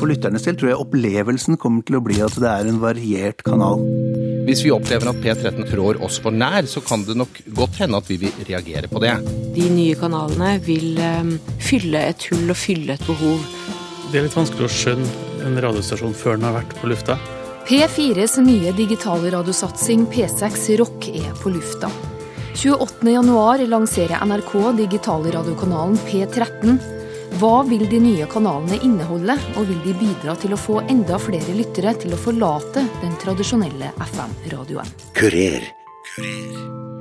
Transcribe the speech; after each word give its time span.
For 0.00 0.08
lytternes 0.08 0.46
del 0.46 0.56
tror 0.56 0.70
jeg 0.70 0.80
opplevelsen 0.80 1.58
kommer 1.60 1.84
til 1.84 1.98
å 1.98 2.00
bli 2.00 2.16
at 2.24 2.32
det 2.40 2.48
er 2.48 2.68
en 2.70 2.78
variert 2.80 3.42
kanal. 3.44 3.82
Hvis 4.46 4.62
vi 4.64 4.70
opplever 4.72 5.10
at 5.10 5.18
P13 5.20 5.66
trår 5.68 5.98
oss 6.00 6.16
for 6.24 6.32
nær, 6.32 6.64
så 6.64 6.80
kan 6.80 7.02
det 7.04 7.18
nok 7.20 7.42
godt 7.52 7.76
hende 7.82 8.00
at 8.00 8.08
vi 8.08 8.16
vil 8.22 8.38
reagere 8.48 8.88
på 8.88 9.02
det. 9.04 9.12
De 9.52 9.66
nye 9.68 9.98
kanalene 10.00 10.54
vil 10.64 10.96
um, 11.04 11.34
fylle 11.60 12.00
et 12.14 12.24
hull 12.30 12.48
og 12.48 12.56
fylle 12.56 12.96
et 12.96 13.04
behov. 13.04 13.44
Det 14.08 14.22
er 14.22 14.24
litt 14.24 14.38
vanskelig 14.38 14.64
å 14.64 14.72
skjønne 14.72 15.44
en 15.44 15.60
radiostasjon 15.66 16.16
før 16.16 16.40
den 16.40 16.48
har 16.48 16.56
vært 16.62 16.72
på 16.80 16.88
lufta. 16.88 17.18
P4s 17.68 18.38
nye 18.40 18.72
digitale 18.74 19.34
radiosatsing 19.36 20.06
P6 20.10 20.64
Rock 20.80 21.10
er 21.12 21.28
på 21.42 21.52
lufta. 21.52 21.92
28.1 22.56 23.68
lanserer 23.68 24.24
NRK 24.24 24.56
digitale 24.80 25.36
radiokanalen 25.36 26.00
P13. 26.08 26.80
Hva 27.38 27.62
vil 27.68 27.86
de 27.90 28.00
nye 28.02 28.26
kanalene 28.30 28.80
inneholde, 28.84 29.36
og 29.54 29.68
vil 29.68 29.78
de 29.84 29.94
bidra 30.00 30.34
til 30.40 30.56
å 30.56 30.58
få 30.58 30.80
enda 30.90 31.20
flere 31.22 31.54
lyttere 31.56 31.94
til 32.02 32.16
å 32.16 32.20
forlate 32.20 32.84
den 33.04 33.14
tradisjonelle 33.22 33.92
FM-radioen? 34.10 34.90
Kurer. 35.14 35.70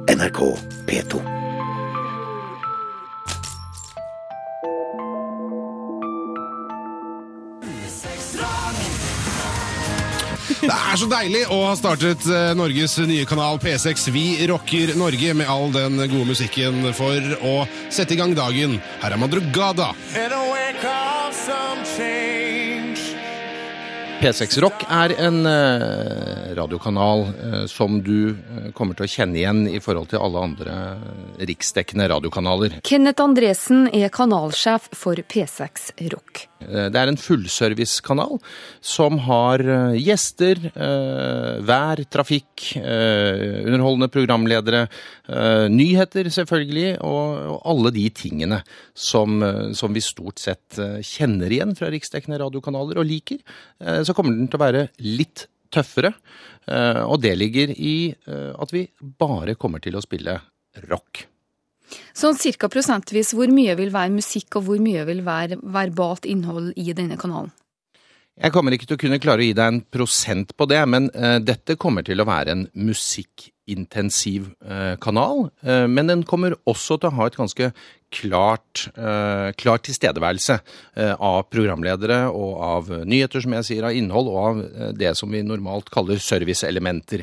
NRK 0.10 0.40
P2. 0.86 1.39
Det 10.60 10.76
er 10.76 10.98
så 11.00 11.08
deilig 11.08 11.46
å 11.56 11.58
ha 11.70 11.76
startet 11.80 12.26
eh, 12.28 12.50
Norges 12.58 12.98
nye 13.08 13.24
kanal 13.28 13.62
P6 13.64 14.10
Vi 14.12 14.26
rocker 14.50 14.92
Norge 15.00 15.32
med 15.38 15.48
all 15.48 15.72
den 15.72 15.96
gode 16.02 16.28
musikken 16.34 16.82
for 16.98 17.38
å 17.40 17.54
sette 17.88 18.16
i 18.16 18.20
gang 18.20 18.36
dagen. 18.36 18.76
Her 19.00 19.16
er 19.16 19.22
Madrugada. 19.22 19.94
P6 24.20 24.60
Rock 24.60 24.84
er 24.92 25.16
en 25.16 25.40
eh, 25.48 26.52
radiokanal 26.60 27.26
eh, 27.32 27.66
som 27.72 28.02
du 28.04 28.36
kommer 28.76 29.00
til 29.00 29.08
å 29.08 29.12
kjenne 29.16 29.40
igjen 29.40 29.64
i 29.72 29.80
forhold 29.80 30.12
til 30.12 30.20
alle 30.20 30.44
andre 30.50 30.78
riksdekkende 31.40 32.12
radiokanaler. 32.12 32.82
Kenneth 32.84 33.24
Andresen 33.24 33.88
er 33.96 34.12
kanalsjef 34.12 34.92
for 34.92 35.24
P6 35.24 35.94
Rock. 36.12 36.49
Eh, 36.60 36.90
Det 36.92 37.00
er 37.00 37.12
en 37.12 37.20
fullservicekanal 37.20 38.38
som 38.82 39.20
har 39.26 39.64
eh, 39.64 39.98
gjester, 40.04 40.60
eh, 40.74 41.60
vær, 41.66 42.04
trafikk, 42.12 42.48
underholdende 42.80 44.10
programledere, 44.12 44.82
nyheter 45.72 46.28
selvfølgelig, 46.34 46.98
og, 47.06 47.62
alle 47.70 47.92
de 47.96 48.06
tingene 48.14 48.60
som, 48.98 49.40
som 49.78 49.94
vi 49.96 50.04
stort 50.04 50.42
sett 50.42 50.80
kjenner 51.06 51.54
igjen 51.54 51.76
fra 51.78 51.90
riksdekkende 51.94 52.40
radiokanaler 52.42 53.00
og 53.00 53.08
liker. 53.08 53.40
Så 54.06 54.16
kommer 54.18 54.36
den 54.36 54.50
til 54.50 54.60
å 54.60 54.64
være 54.64 54.86
litt 55.06 55.46
tøffere, 55.74 56.14
og 57.06 57.20
det 57.24 57.36
ligger 57.38 57.74
i 57.76 57.98
at 58.28 58.74
vi 58.76 58.88
bare 59.00 59.58
kommer 59.60 59.84
til 59.84 60.00
å 60.00 60.04
spille 60.06 60.40
rock. 60.90 61.28
Sånn 62.18 62.38
cirka 62.40 62.70
prosentvis, 62.72 63.34
hvor 63.38 63.52
mye 63.54 63.76
vil 63.80 63.94
være 63.94 64.14
musikk, 64.14 64.60
og 64.60 64.68
hvor 64.68 64.84
mye 64.84 65.06
vil 65.10 65.24
være 65.26 65.60
verbalt 65.62 66.28
innhold 66.30 66.74
i 66.78 66.94
denne 66.94 67.18
kanalen? 67.20 67.54
Jeg 68.40 68.54
kommer 68.56 68.72
ikke 68.72 68.88
til 68.88 68.96
å 68.96 69.02
kunne 69.02 69.20
klare 69.20 69.44
å 69.44 69.48
gi 69.50 69.56
deg 69.56 69.68
en 69.68 69.82
prosent 69.92 70.54
på 70.56 70.68
det, 70.72 70.80
men 70.88 71.10
uh, 71.12 71.38
dette 71.44 71.76
kommer 71.80 72.06
til 72.08 72.24
å 72.24 72.28
være 72.28 72.54
en 72.56 72.62
musikkintensiv 72.72 74.46
uh, 74.64 74.96
kanal. 75.04 75.50
Uh, 75.60 75.84
men 75.92 76.08
den 76.08 76.24
kommer 76.28 76.56
også 76.64 76.96
til 77.02 77.12
å 77.12 77.18
ha 77.18 77.28
et 77.28 77.36
ganske 77.40 77.74
klart, 78.10 78.88
eh, 78.98 79.52
klar 79.54 79.78
tilstedeværelse 79.86 80.56
av 81.22 81.44
programledere 81.54 82.16
og 82.34 82.56
av 82.66 82.88
nyheter, 83.06 83.44
som 83.44 83.54
jeg 83.54 83.68
sier, 83.68 83.86
av 83.86 83.94
innhold 83.94 84.32
og 84.32 84.40
av 84.42 84.64
det 84.98 85.12
som 85.14 85.30
vi 85.30 85.44
normalt 85.46 85.92
kaller 85.94 86.18
serviceelementer. 86.18 87.22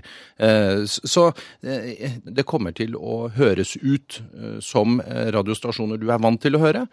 Så 0.86 1.24
det 1.58 2.46
kommer 2.46 2.70
til 2.78 2.94
å 2.94 3.24
høres 3.34 3.74
ut 3.82 4.20
som 4.62 5.00
radiostasjoner 5.02 5.98
du 5.98 6.06
er 6.06 6.22
vant 6.22 6.38
til 6.46 6.54
å 6.54 6.62
høre, 6.62 6.86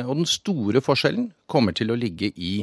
og 0.00 0.14
den 0.22 0.30
store 0.32 0.80
forskjellen 0.80 1.28
kommer 1.44 1.76
til 1.76 1.92
å 1.92 2.00
ligge 2.00 2.32
i 2.32 2.62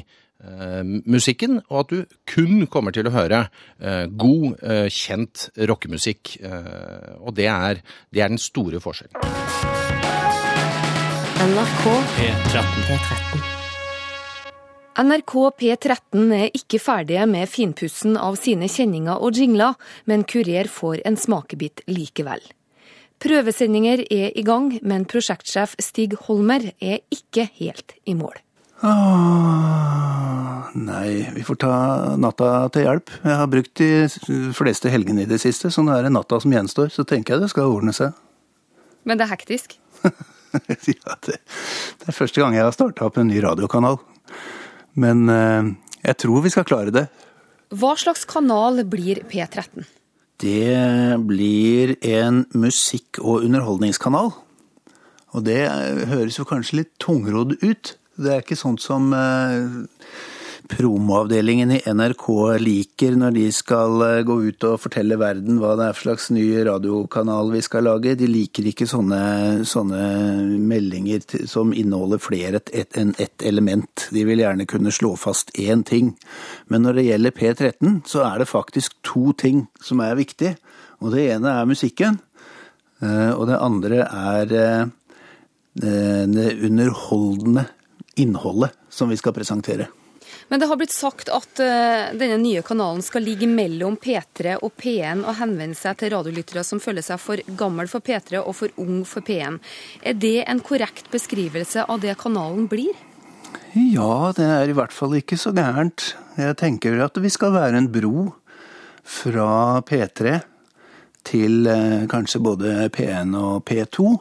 musikken, 1.06 1.60
og 1.70 1.84
at 1.84 1.92
du 1.92 2.18
kun 2.30 2.66
kommer 2.72 2.94
til 2.96 3.08
å 3.08 3.14
høre 3.14 3.44
eh, 3.80 4.06
god, 4.10 4.58
eh, 4.64 4.88
kjent 4.90 5.50
rockemusikk. 5.70 6.36
Eh, 6.42 7.16
og 7.22 7.36
det 7.38 7.48
er, 7.52 7.82
det 8.10 8.24
er 8.24 8.34
den 8.34 8.42
store 8.42 8.82
forskjellen. 8.82 9.22
NRK 11.42 11.86
P13. 12.16 13.48
NRK 15.02 15.34
P13 15.58 16.34
er 16.36 16.50
ikke 16.58 16.82
ferdige 16.84 17.24
med 17.30 17.50
finpussen 17.50 18.18
av 18.20 18.36
sine 18.38 18.68
kjenninger 18.70 19.24
og 19.24 19.40
jingler, 19.40 19.78
men 20.06 20.26
Kurer 20.28 20.70
får 20.70 21.02
en 21.08 21.18
smakebit 21.18 21.82
likevel. 21.90 22.44
Prøvesendinger 23.22 24.04
er 24.12 24.32
i 24.38 24.44
gang, 24.46 24.72
men 24.82 25.08
prosjektsjef 25.10 25.76
Stig 25.82 26.18
Holmer 26.28 26.72
er 26.82 27.02
ikke 27.14 27.48
helt 27.58 27.96
i 28.06 28.18
mål. 28.18 28.38
Ah, 28.82 30.72
nei, 30.74 31.28
vi 31.36 31.44
får 31.46 31.58
ta 31.62 31.74
natta 32.18 32.48
til 32.74 32.88
hjelp. 32.88 33.12
Jeg 33.22 33.38
har 33.38 33.50
brukt 33.52 33.78
de 33.78 34.54
fleste 34.58 34.90
helgene 34.90 35.26
i 35.26 35.30
det 35.30 35.38
siste, 35.44 35.70
så 35.70 35.84
nå 35.86 35.94
er 35.94 36.08
det 36.08 36.14
natta 36.16 36.40
som 36.42 36.54
gjenstår. 36.54 36.90
Så 36.94 37.06
tenker 37.06 37.36
jeg 37.36 37.44
det 37.44 37.52
skal 37.54 37.70
ordne 37.70 37.94
seg. 37.94 38.18
Men 39.06 39.20
det 39.20 39.28
er 39.28 39.34
hektisk. 39.36 39.78
ja, 40.06 41.18
det, 41.28 41.38
det 41.38 42.10
er 42.10 42.18
første 42.18 42.42
gang 42.42 42.58
jeg 42.58 42.66
har 42.66 42.74
starta 42.74 43.06
opp 43.06 43.22
en 43.22 43.30
ny 43.30 43.38
radiokanal. 43.46 44.02
Men 44.98 45.30
eh, 45.30 45.72
jeg 46.10 46.22
tror 46.26 46.42
vi 46.46 46.54
skal 46.54 46.66
klare 46.68 46.94
det. 46.96 47.06
Hva 47.72 47.94
slags 48.00 48.26
kanal 48.28 48.82
blir 48.90 49.22
P13? 49.30 49.86
Det 50.42 51.22
blir 51.30 51.96
en 52.02 52.46
musikk- 52.58 53.22
og 53.22 53.46
underholdningskanal. 53.46 54.34
Og 55.32 55.46
det 55.46 55.62
høres 56.10 56.40
jo 56.42 56.50
kanskje 56.50 56.82
litt 56.82 56.96
tungrodd 57.00 57.60
ut. 57.62 57.94
Det 58.22 58.30
er 58.30 58.44
ikke 58.44 58.60
sånt 58.60 58.82
som 58.84 59.08
eh, 59.18 59.62
promoavdelingen 60.72 61.72
i 61.74 61.80
NRK 61.90 62.26
liker 62.62 63.16
når 63.18 63.34
de 63.36 63.46
skal 63.56 64.04
eh, 64.06 64.20
gå 64.28 64.36
ut 64.46 64.66
og 64.68 64.82
fortelle 64.84 65.18
verden 65.20 65.58
hva 65.62 65.74
det 65.80 65.88
er 65.88 65.98
for 65.98 66.10
slags 66.10 66.30
ny 66.34 66.46
radiokanal 66.68 67.50
vi 67.56 67.64
skal 67.66 67.88
lage. 67.90 68.14
De 68.20 68.30
liker 68.30 68.70
ikke 68.70 68.88
sånne, 68.90 69.22
sånne 69.68 70.04
meldinger 70.62 71.26
som 71.50 71.74
inneholder 71.74 72.22
flere 72.22 72.62
enn 72.78 73.16
ett 73.18 73.46
element. 73.48 74.08
De 74.14 74.26
vil 74.28 74.44
gjerne 74.44 74.70
kunne 74.70 74.94
slå 74.94 75.16
fast 75.20 75.54
én 75.58 75.82
ting. 75.88 76.14
Men 76.70 76.86
når 76.86 77.00
det 77.00 77.08
gjelder 77.10 77.38
P13, 77.42 78.02
så 78.06 78.26
er 78.28 78.42
det 78.44 78.52
faktisk 78.52 79.00
to 79.08 79.34
ting 79.34 79.66
som 79.82 80.04
er 80.06 80.20
viktig. 80.20 80.56
Og 81.02 81.16
det 81.16 81.32
ene 81.34 81.58
er 81.58 81.70
musikken, 81.70 82.22
eh, 83.02 83.32
og 83.34 83.48
det 83.50 83.58
andre 83.58 84.06
er 84.06 84.46
det 84.52 84.68
underholdende 85.82 87.64
innholdet 88.16 88.76
som 88.90 89.10
vi 89.10 89.18
skal 89.20 89.34
presentere. 89.34 89.88
Men 90.48 90.60
det 90.60 90.68
har 90.68 90.78
blitt 90.80 90.94
sagt 90.94 91.30
at 91.32 91.60
eh, 91.64 92.12
denne 92.18 92.38
nye 92.42 92.62
kanalen 92.66 93.02
skal 93.04 93.24
ligge 93.26 93.48
mellom 93.48 93.98
P3 94.00 94.58
og 94.60 94.74
P1 94.80 95.24
og 95.26 95.38
henvende 95.40 95.78
seg 95.78 96.00
til 96.00 96.12
radiolyttere 96.14 96.64
som 96.68 96.82
føler 96.84 97.06
seg 97.06 97.22
for 97.24 97.42
gammel 97.60 97.90
for 97.92 98.04
P3 98.04 98.42
og 98.42 98.56
for 98.58 98.82
ung 98.82 99.02
for 99.08 99.26
P1. 99.28 99.62
Er 100.04 100.20
det 100.20 100.42
en 100.52 100.62
korrekt 100.64 101.12
beskrivelse 101.14 101.86
av 101.88 102.04
det 102.04 102.18
kanalen 102.22 102.68
blir? 102.72 102.92
Ja, 103.76 104.32
det 104.36 104.48
er 104.48 104.72
i 104.72 104.76
hvert 104.76 104.92
fall 104.96 105.16
ikke 105.20 105.40
så 105.40 105.54
gærent. 105.56 106.14
Jeg 106.40 106.58
tenker 106.60 107.00
at 107.06 107.18
vi 107.24 107.32
skal 107.32 107.56
være 107.56 107.80
en 107.80 107.92
bro 107.92 108.30
fra 109.08 109.82
P3 109.88 110.40
til 111.28 111.68
eh, 111.70 112.08
kanskje 112.12 112.44
både 112.44 112.90
P1 112.92 113.36
og 113.40 113.64
P2. 113.68 114.18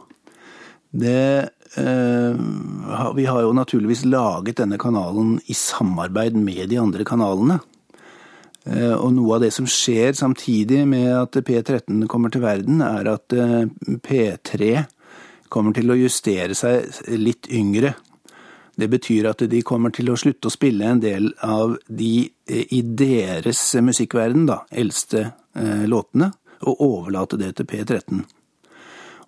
Det 0.90 1.50
Vi 1.78 3.25
har 3.31 3.42
jo 3.44 3.53
naturligvis 3.54 4.04
laget 4.10 4.59
denne 4.59 4.78
kanalen 4.80 5.36
i 5.47 5.54
samarbeid 5.54 6.34
med 6.34 6.68
de 6.72 6.80
andre 6.83 7.04
kanalene. 7.06 7.60
Eh, 8.66 8.92
Og 8.92 9.12
noe 9.16 9.36
av 9.36 9.44
det 9.44 9.53
som 9.54 9.68
skjer 9.68 10.12
samtidig 10.18 10.83
med 10.89 11.09
at 11.15 11.39
P13 11.47 12.06
kommer 12.10 12.33
til 12.33 12.44
verden, 12.44 12.83
er 12.84 13.09
at 13.15 13.33
eh, 13.33 13.65
P3 14.04 14.84
kommer 15.48 15.74
til 15.74 15.91
å 15.91 15.98
justere 15.98 16.54
seg 16.54 16.91
litt 17.16 17.48
yngre. 17.50 17.94
Det 18.77 18.89
betyr 18.89 19.30
at 19.33 19.42
de 19.50 19.62
kommer 19.66 19.92
til 19.92 20.12
å 20.12 20.18
slutte 20.18 20.48
å 20.48 20.54
spille 20.54 20.86
en 20.86 21.00
del 21.03 21.33
av 21.42 21.78
de 21.89 22.28
eh, 22.47 22.66
i 22.77 22.83
deres 22.83 23.62
musikkverden, 23.80 24.47
da, 24.50 24.62
eldste 24.71 25.30
eh, 25.56 25.86
låtene, 25.89 26.30
og 26.60 26.84
overlate 26.84 27.41
det 27.41 27.54
til 27.56 27.68
P13. 27.71 28.21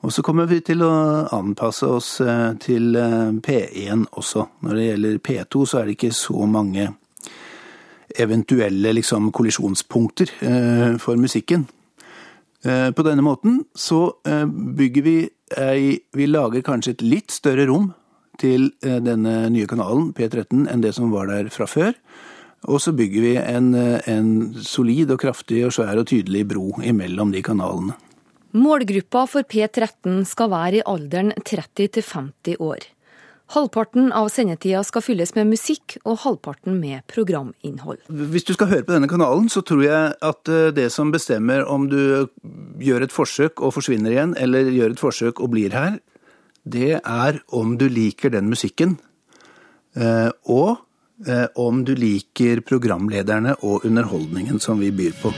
Og 0.02 0.10
så 0.10 0.22
kommer 0.26 0.48
vi 0.50 0.58
til 0.66 0.82
å 0.82 0.90
anpasse 1.30 1.86
oss 1.86 2.16
eh, 2.24 2.48
til 2.62 2.96
eh, 2.98 3.30
P1 3.38 4.08
også. 4.18 4.48
Når 4.66 4.74
det 4.74 4.86
gjelder 4.88 5.20
P2, 5.28 5.62
så 5.62 5.78
er 5.78 5.86
det 5.86 5.94
ikke 5.96 6.14
så 6.16 6.48
mange 6.50 6.88
eventuelle 8.18 8.92
liksom, 8.98 9.30
kollisjonspunkter 9.32 10.34
eh, 10.48 10.88
for 11.02 11.20
musikken. 11.20 11.68
På 12.62 13.02
denne 13.02 13.24
måten 13.26 13.56
så 13.74 14.12
bygger 14.22 15.02
vi 15.02 15.14
ei 15.58 15.96
Vi 16.14 16.28
lager 16.28 16.62
kanskje 16.62 16.92
et 16.92 17.00
litt 17.02 17.34
større 17.34 17.64
rom 17.66 17.88
til 18.38 18.68
denne 18.78 19.48
nye 19.50 19.66
kanalen, 19.66 20.12
P13, 20.14 20.68
enn 20.70 20.84
det 20.84 20.92
som 20.94 21.10
var 21.10 21.26
der 21.26 21.50
fra 21.50 21.66
før. 21.66 21.90
Og 22.70 22.78
så 22.84 22.94
bygger 22.94 23.26
vi 23.26 23.34
en, 23.40 23.74
en 23.74 24.30
solid 24.62 25.10
og 25.10 25.18
kraftig 25.24 25.64
og 25.66 25.74
svær 25.74 25.98
og 25.98 26.06
tydelig 26.12 26.44
bro 26.54 26.68
imellom 26.86 27.34
de 27.34 27.42
kanalene. 27.42 27.98
Målgruppa 28.52 29.24
for 29.30 29.46
P13 29.48 30.26
skal 30.28 30.50
være 30.52 30.80
i 30.80 30.82
alderen 30.84 31.32
30 31.40 31.88
til 31.96 32.04
50 32.04 32.58
år. 32.60 32.84
Halvparten 33.52 34.12
av 34.16 34.30
sendetida 34.32 34.80
skal 34.84 35.04
fylles 35.04 35.34
med 35.36 35.50
musikk, 35.50 35.98
og 36.08 36.22
halvparten 36.22 36.78
med 36.80 37.02
programinnhold. 37.10 38.00
Hvis 38.08 38.46
du 38.48 38.54
skal 38.56 38.70
høre 38.70 38.86
på 38.86 38.94
denne 38.94 39.10
kanalen, 39.10 39.50
så 39.52 39.60
tror 39.64 39.82
jeg 39.84 40.14
at 40.24 40.52
eh, 40.52 40.70
det 40.72 40.88
som 40.92 41.12
bestemmer 41.12 41.64
om 41.68 41.88
du 41.90 42.28
gjør 42.80 43.04
et 43.04 43.12
forsøk 43.12 43.60
og 43.60 43.74
forsvinner 43.76 44.14
igjen, 44.14 44.36
eller 44.40 44.72
gjør 44.72 44.96
et 44.96 45.04
forsøk 45.04 45.40
og 45.44 45.52
blir 45.56 45.76
her, 45.76 46.00
det 46.64 47.00
er 47.00 47.42
om 47.52 47.76
du 47.76 47.88
liker 47.90 48.32
den 48.32 48.48
musikken. 48.52 48.98
eh, 49.96 50.30
Og 50.46 50.76
eh, 51.26 51.48
om 51.56 51.84
du 51.84 51.94
liker 51.96 52.60
programlederne 52.60 53.56
og 53.60 53.84
underholdningen 53.84 54.60
som 54.60 54.80
vi 54.80 54.92
byr 54.92 55.12
på. 55.20 55.32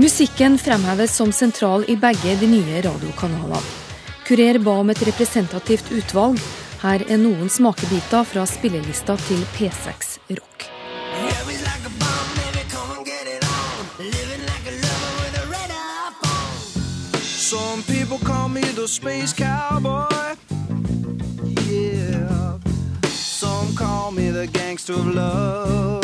Musikken 0.00 0.58
fremheves 0.58 1.16
som 1.16 1.32
sentral 1.32 1.84
i 1.88 1.96
begge 1.96 2.32
de 2.40 2.46
nye 2.48 2.78
radiokanalene. 2.80 3.58
Kurer 4.24 4.56
ba 4.64 4.78
om 4.80 4.88
et 4.88 5.02
representativt 5.04 5.90
utvalg. 5.92 6.40
Her 6.80 7.04
er 7.04 7.20
noen 7.20 7.50
smakebiter 7.52 8.24
fra 8.24 8.46
spillelista 8.48 9.18
til 9.26 9.42
P6 9.58 10.16
Rock. 10.38 10.70
Some 17.50 17.82
people 17.82 18.18
call 18.24 18.48
me 18.48 18.62
the 18.62 18.88
space 18.88 19.34
cowboy. 19.34 20.06
Yeah. 21.68 22.56
Some 23.12 23.74
gangster 24.54 24.94
of 24.94 25.06
love. 25.14 26.00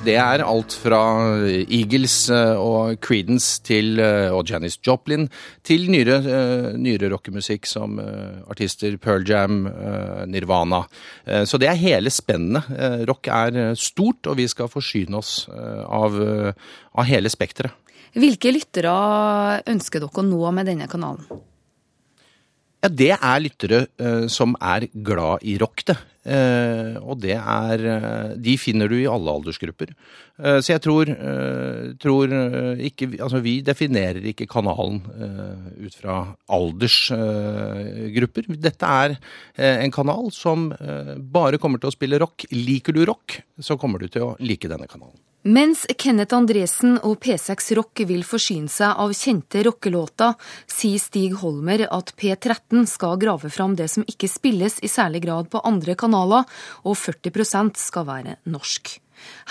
Det 0.00 0.14
er 0.16 0.40
alt 0.40 0.72
fra 0.80 0.98
Eagles 1.44 2.14
eh, 2.32 2.56
og 2.56 2.94
Creedence 3.04 3.58
til, 3.68 3.98
eh, 4.00 4.32
og 4.32 4.48
Janis 4.48 4.78
Joplin 4.80 5.26
til 5.66 5.90
nyere, 5.92 6.16
eh, 6.24 6.68
nyere 6.80 7.10
rockemusikk 7.12 7.68
som 7.68 7.98
eh, 8.00 8.38
artister 8.48 8.96
Pearl 8.96 9.26
Jam, 9.28 9.66
eh, 9.68 10.22
Nirvana. 10.24 10.86
Eh, 11.26 11.44
Så 11.44 11.60
det 11.60 11.68
er 11.68 11.76
hele 11.76 12.08
spennet. 12.08 12.70
Eh, 12.72 13.04
Rock 13.10 13.28
er 13.28 13.60
eh, 13.60 13.74
stort, 13.76 14.24
og 14.24 14.40
vi 14.40 14.48
skal 14.48 14.72
forsyne 14.72 15.20
oss 15.20 15.44
eh, 15.52 15.84
av, 15.84 16.16
eh, 16.16 16.52
av 16.96 17.04
hele 17.04 17.28
spekteret. 17.28 17.76
Hvilke 18.16 18.50
lyttere 18.56 18.96
ønsker 19.68 20.00
dere 20.00 20.24
å 20.24 20.24
nå 20.26 20.48
med 20.56 20.66
denne 20.72 20.88
kanalen? 20.90 21.28
Ja, 22.80 22.88
det 22.88 23.12
er 23.20 23.44
lyttere 23.44 23.82
eh, 24.00 24.24
som 24.32 24.56
er 24.64 24.88
glad 24.96 25.44
i 25.44 25.58
rock, 25.60 25.84
det. 25.92 26.00
Eh, 26.20 26.98
og 27.00 27.16
det 27.22 27.32
er 27.32 27.80
eh, 27.88 28.32
De 28.36 28.52
finner 28.60 28.90
du 28.92 28.98
i 28.98 29.08
alle 29.08 29.32
aldersgrupper. 29.38 29.94
Eh, 30.36 30.58
så 30.60 30.74
jeg 30.74 30.82
tror, 30.84 31.08
tror 32.02 32.34
ikke 32.76 33.08
Altså, 33.16 33.40
vi 33.40 33.60
definerer 33.64 34.20
ikke 34.28 34.48
kanalen 34.50 35.00
ut 35.80 35.96
fra 35.96 36.18
aldersgrupper. 36.52 38.50
Dette 38.60 38.92
er 39.04 39.16
en 39.56 39.92
kanal 39.94 40.30
som 40.34 40.68
bare 41.32 41.58
kommer 41.62 41.80
til 41.80 41.90
å 41.90 41.94
spille 41.94 42.20
rock. 42.20 42.46
Liker 42.52 42.96
du 42.96 43.04
rock, 43.08 43.40
så 43.60 43.78
kommer 43.80 44.00
du 44.00 44.08
til 44.08 44.28
å 44.28 44.36
like 44.40 44.68
denne 44.70 44.88
kanalen. 44.90 45.16
Mens 45.42 45.86
Kenneth 45.96 46.36
Andresen 46.36 46.98
og 47.00 47.22
P6 47.24 47.70
Rock 47.78 48.02
vil 48.04 48.26
forsyne 48.28 48.68
seg 48.68 48.98
av 49.00 49.14
kjente 49.16 49.62
rockelåter, 49.64 50.34
sier 50.68 51.00
Stig 51.00 51.38
Holmer 51.40 51.86
at 51.88 52.12
P13 52.20 52.84
skal 52.84 53.16
grave 53.22 53.48
fram 53.48 53.72
det 53.78 53.88
som 53.88 54.04
ikke 54.04 54.28
spilles 54.28 54.76
i 54.84 54.92
særlig 54.92 55.24
grad 55.24 55.48
på 55.48 55.64
andre 55.64 55.96
kanaler, 55.96 56.44
og 56.84 57.00
40% 57.00 57.80
skal 57.80 58.08
være 58.10 58.36
norsk. 58.52 58.98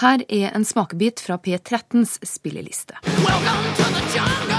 Her 0.06 0.22
er 0.30 0.54
en 0.54 0.66
smakebit 0.66 1.26
fra 1.26 1.42
P13s 1.42 2.20
spilleliste. 2.22 3.02
Welcome 3.26 3.78
to 3.78 3.90
the 3.90 4.06
jungle. 4.14 4.59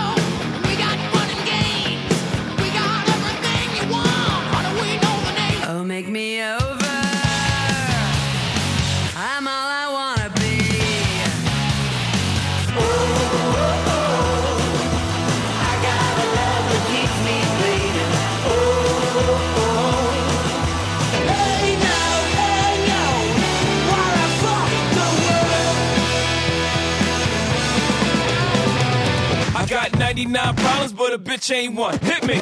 99 30.27 30.55
problems, 30.57 30.93
but 30.93 31.15
a 31.15 31.19
bitch 31.19 31.51
ain't 31.51 31.75
one. 31.75 31.99
Hit 32.01 32.27
me. 32.27 32.41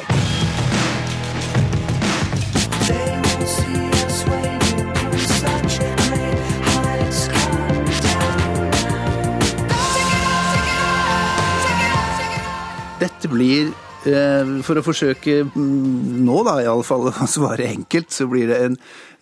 Dette 12.99 13.29
blir, 13.31 13.71
eh, 14.03 14.61
for 14.61 14.75
å 14.75 14.83
forsøke 14.83 15.45
mm, 15.47 16.19
nå 16.25 16.41
da 16.43 16.57
iallfall 16.65 17.07
å 17.13 17.27
svare 17.31 17.69
enkelt, 17.69 18.11
så 18.11 18.27
blir 18.27 18.51
det 18.51 18.59
en, 18.65 18.75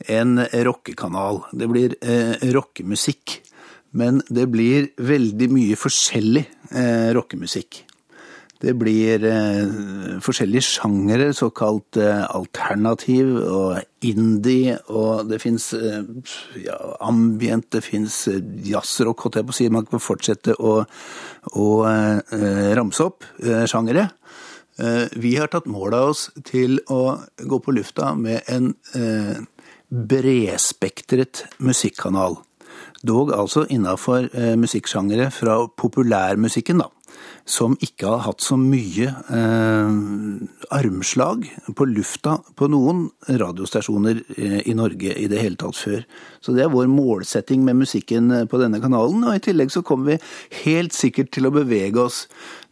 en 0.10 0.40
rockekanal. 0.66 1.44
Det 1.54 1.70
blir 1.70 1.94
eh, 2.02 2.42
rockemusikk. 2.58 3.44
Men 3.98 4.24
det 4.30 4.50
blir 4.52 4.90
veldig 4.98 5.48
mye 5.54 5.78
forskjellig 5.80 6.44
eh, 6.74 7.14
rockemusikk. 7.16 7.87
Det 8.58 8.74
blir 8.74 9.22
eh, 9.28 10.18
forskjellige 10.24 10.66
sjangere, 10.66 11.30
såkalt 11.38 12.00
eh, 12.02 12.24
alternativ 12.26 13.36
og 13.46 14.08
indie, 14.08 14.80
og 14.90 15.28
det 15.30 15.38
fins 15.44 15.70
eh, 15.78 16.02
ja, 16.64 16.78
ambient, 17.06 17.68
det 17.76 17.84
fins 17.86 18.24
eh, 18.32 18.42
jazzrock, 18.66 19.22
holdt 19.26 19.38
jeg 19.38 19.48
på 19.48 19.54
å 19.54 19.58
si. 19.60 19.70
Man 19.74 19.86
kan 19.90 20.02
fortsette 20.02 20.58
å, 20.58 20.80
å 21.54 21.68
eh, 21.92 22.74
ramse 22.80 23.06
opp 23.06 23.28
eh, 23.44 23.66
sjangere. 23.70 24.10
Vi 24.78 25.32
har 25.34 25.50
tatt 25.50 25.66
mål 25.66 25.96
av 25.98 26.12
oss 26.12 26.28
til 26.46 26.76
å 26.94 27.16
gå 27.50 27.58
på 27.66 27.74
lufta 27.74 28.12
med 28.14 28.46
en 28.46 28.68
bredspektret 29.90 31.42
musikkanal. 31.66 32.38
Dog 33.02 33.32
altså 33.34 33.64
innafor 33.74 34.28
musikksjangere 34.62 35.32
fra 35.34 35.64
populærmusikken, 35.82 36.86
da. 36.86 36.92
Som 37.48 37.78
ikke 37.84 38.10
har 38.10 38.26
hatt 38.26 38.44
så 38.44 38.58
mye 38.60 39.08
eh, 39.08 39.92
armslag 40.76 41.46
på 41.78 41.88
lufta 41.88 42.38
på 42.60 42.68
noen 42.72 43.06
radiostasjoner 43.28 44.20
eh, 44.36 44.58
i 44.68 44.76
Norge 44.76 45.14
i 45.16 45.30
det 45.32 45.40
hele 45.40 45.60
tatt 45.60 45.80
før. 45.80 46.04
Så 46.44 46.56
det 46.56 46.66
er 46.66 46.74
vår 46.74 46.90
målsetting 46.92 47.64
med 47.64 47.80
musikken 47.84 48.34
eh, 48.36 48.48
på 48.50 48.60
denne 48.60 48.82
kanalen. 48.84 49.24
Og 49.24 49.38
i 49.38 49.44
tillegg 49.48 49.72
så 49.74 49.84
kommer 49.88 50.14
vi 50.18 50.64
helt 50.66 50.98
sikkert 50.98 51.32
til 51.36 51.48
å 51.48 51.54
bevege 51.56 52.04
oss 52.04 52.26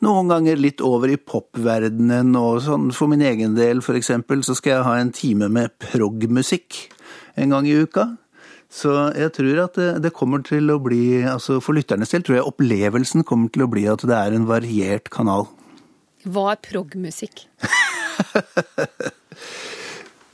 noen 0.03 0.29
ganger 0.31 0.59
litt 0.59 0.83
over 0.83 1.13
i 1.13 1.21
popverdenen 1.21 2.35
og 2.39 2.59
sånn. 2.65 2.91
For 2.95 3.11
min 3.11 3.23
egen 3.25 3.55
del, 3.55 3.79
for 3.85 3.97
eksempel, 3.97 4.43
så 4.43 4.57
skal 4.57 4.77
jeg 4.77 4.87
ha 4.89 4.99
en 4.99 5.15
time 5.15 5.49
med 5.51 5.77
prog-musikk 5.87 6.83
en 7.39 7.55
gang 7.55 7.67
i 7.67 7.79
uka. 7.79 8.09
Så 8.75 8.91
jeg 9.15 9.31
tror 9.37 9.61
at 9.63 9.77
det, 10.03 10.11
kommer 10.15 10.41
til 10.43 10.67
å 10.73 10.81
bli, 10.83 11.21
altså 11.23 11.61
for 11.63 11.77
lytternes 11.77 12.11
del, 12.11 12.25
tror 12.27 12.39
jeg 12.39 12.49
opplevelsen 12.49 13.23
kommer 13.27 13.51
til 13.53 13.63
å 13.63 13.69
bli 13.71 13.85
at 13.87 14.03
det 14.03 14.17
er 14.17 14.35
en 14.35 14.47
variert 14.49 15.07
kanal. 15.13 15.47
Hva 16.25 16.55
er 16.55 16.59
prog-musikk? 16.65 17.45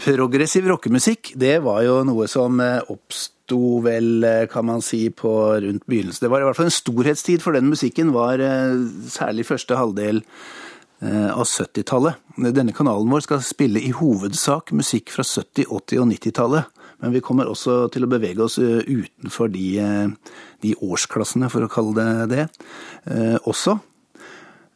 Progressiv 0.02 0.66
rockemusikk, 0.72 1.36
det 1.38 1.60
var 1.62 1.84
jo 1.86 2.00
noe 2.08 2.26
som 2.32 2.58
eh, 2.64 2.80
oppsto 2.90 3.84
vel, 3.86 4.24
eh, 4.26 4.48
kan 4.50 4.66
man 4.66 4.82
si, 4.82 5.04
på 5.14 5.30
rundt 5.62 5.86
begynnelsen. 5.86 6.26
Det 6.26 6.32
var 6.32 6.42
i 6.42 6.48
hvert 6.48 6.58
fall 6.58 6.72
en 6.72 6.74
storhetstid 6.74 7.44
for 7.44 7.54
den 7.54 7.70
musikken, 7.70 8.10
var 8.16 8.42
eh, 8.42 8.74
særlig 9.14 9.46
første 9.52 9.78
halvdel 9.78 10.24
av 11.02 11.48
70-tallet. 11.50 12.20
Denne 12.54 12.74
kanalen 12.78 13.10
vår 13.10 13.24
skal 13.26 13.42
spille 13.42 13.82
i 13.82 13.90
hovedsak 13.96 14.70
musikk 14.78 15.10
fra 15.16 15.26
70-, 15.26 15.66
80- 15.66 16.02
og 16.04 16.10
90-tallet. 16.12 16.82
Men 17.02 17.16
vi 17.16 17.22
kommer 17.26 17.50
også 17.50 17.88
til 17.94 18.06
å 18.06 18.10
bevege 18.12 18.44
oss 18.46 18.60
eh, 18.62 18.86
utenfor 18.86 19.50
de, 19.54 19.68
eh, 19.82 20.36
de 20.62 20.76
årsklassene, 20.86 21.50
for 21.50 21.66
å 21.66 21.72
kalle 21.72 21.96
det 21.98 22.28
det, 22.36 22.44
eh, 23.10 23.40
også. 23.50 23.80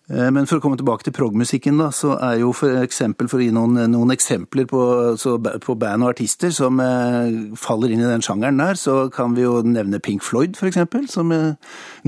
Eh, 0.10 0.32
Men 0.34 0.50
for 0.50 0.58
å 0.58 0.63
komme 0.63 0.77
tilbake 0.77 1.05
til 1.05 1.13
progmusikken, 1.13 1.77
da, 1.77 1.91
så 1.94 2.15
er 2.17 2.39
jo 2.41 2.51
for 2.58 2.82
eksempel, 2.82 3.29
for 3.29 3.38
å 3.38 3.46
gi 3.46 3.53
noen, 3.53 3.77
noen 3.94 4.13
eksempler 4.15 4.65
på, 4.70 4.82
så, 5.22 5.38
på 5.38 5.77
band 5.77 6.05
og 6.05 6.15
artister 6.15 6.50
som 6.50 6.82
eh, 6.82 7.53
faller 7.62 7.94
inn 7.94 8.01
i 8.01 8.10
den 8.10 8.25
sjangeren 8.25 8.58
der, 8.58 8.74
så 8.74 9.03
kan 9.13 9.38
vi 9.38 9.46
jo 9.46 9.62
nevne 9.62 10.01
Pink 10.01 10.25
Floyd, 10.25 10.58
for 10.58 10.70
eksempel, 10.72 11.05
som 11.12 11.32
eh, 11.32 11.53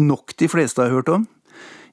nok 0.01 0.33
de 0.41 0.49
fleste 0.49 0.81
har 0.81 0.93
hørt 0.97 1.13
om. 1.13 1.29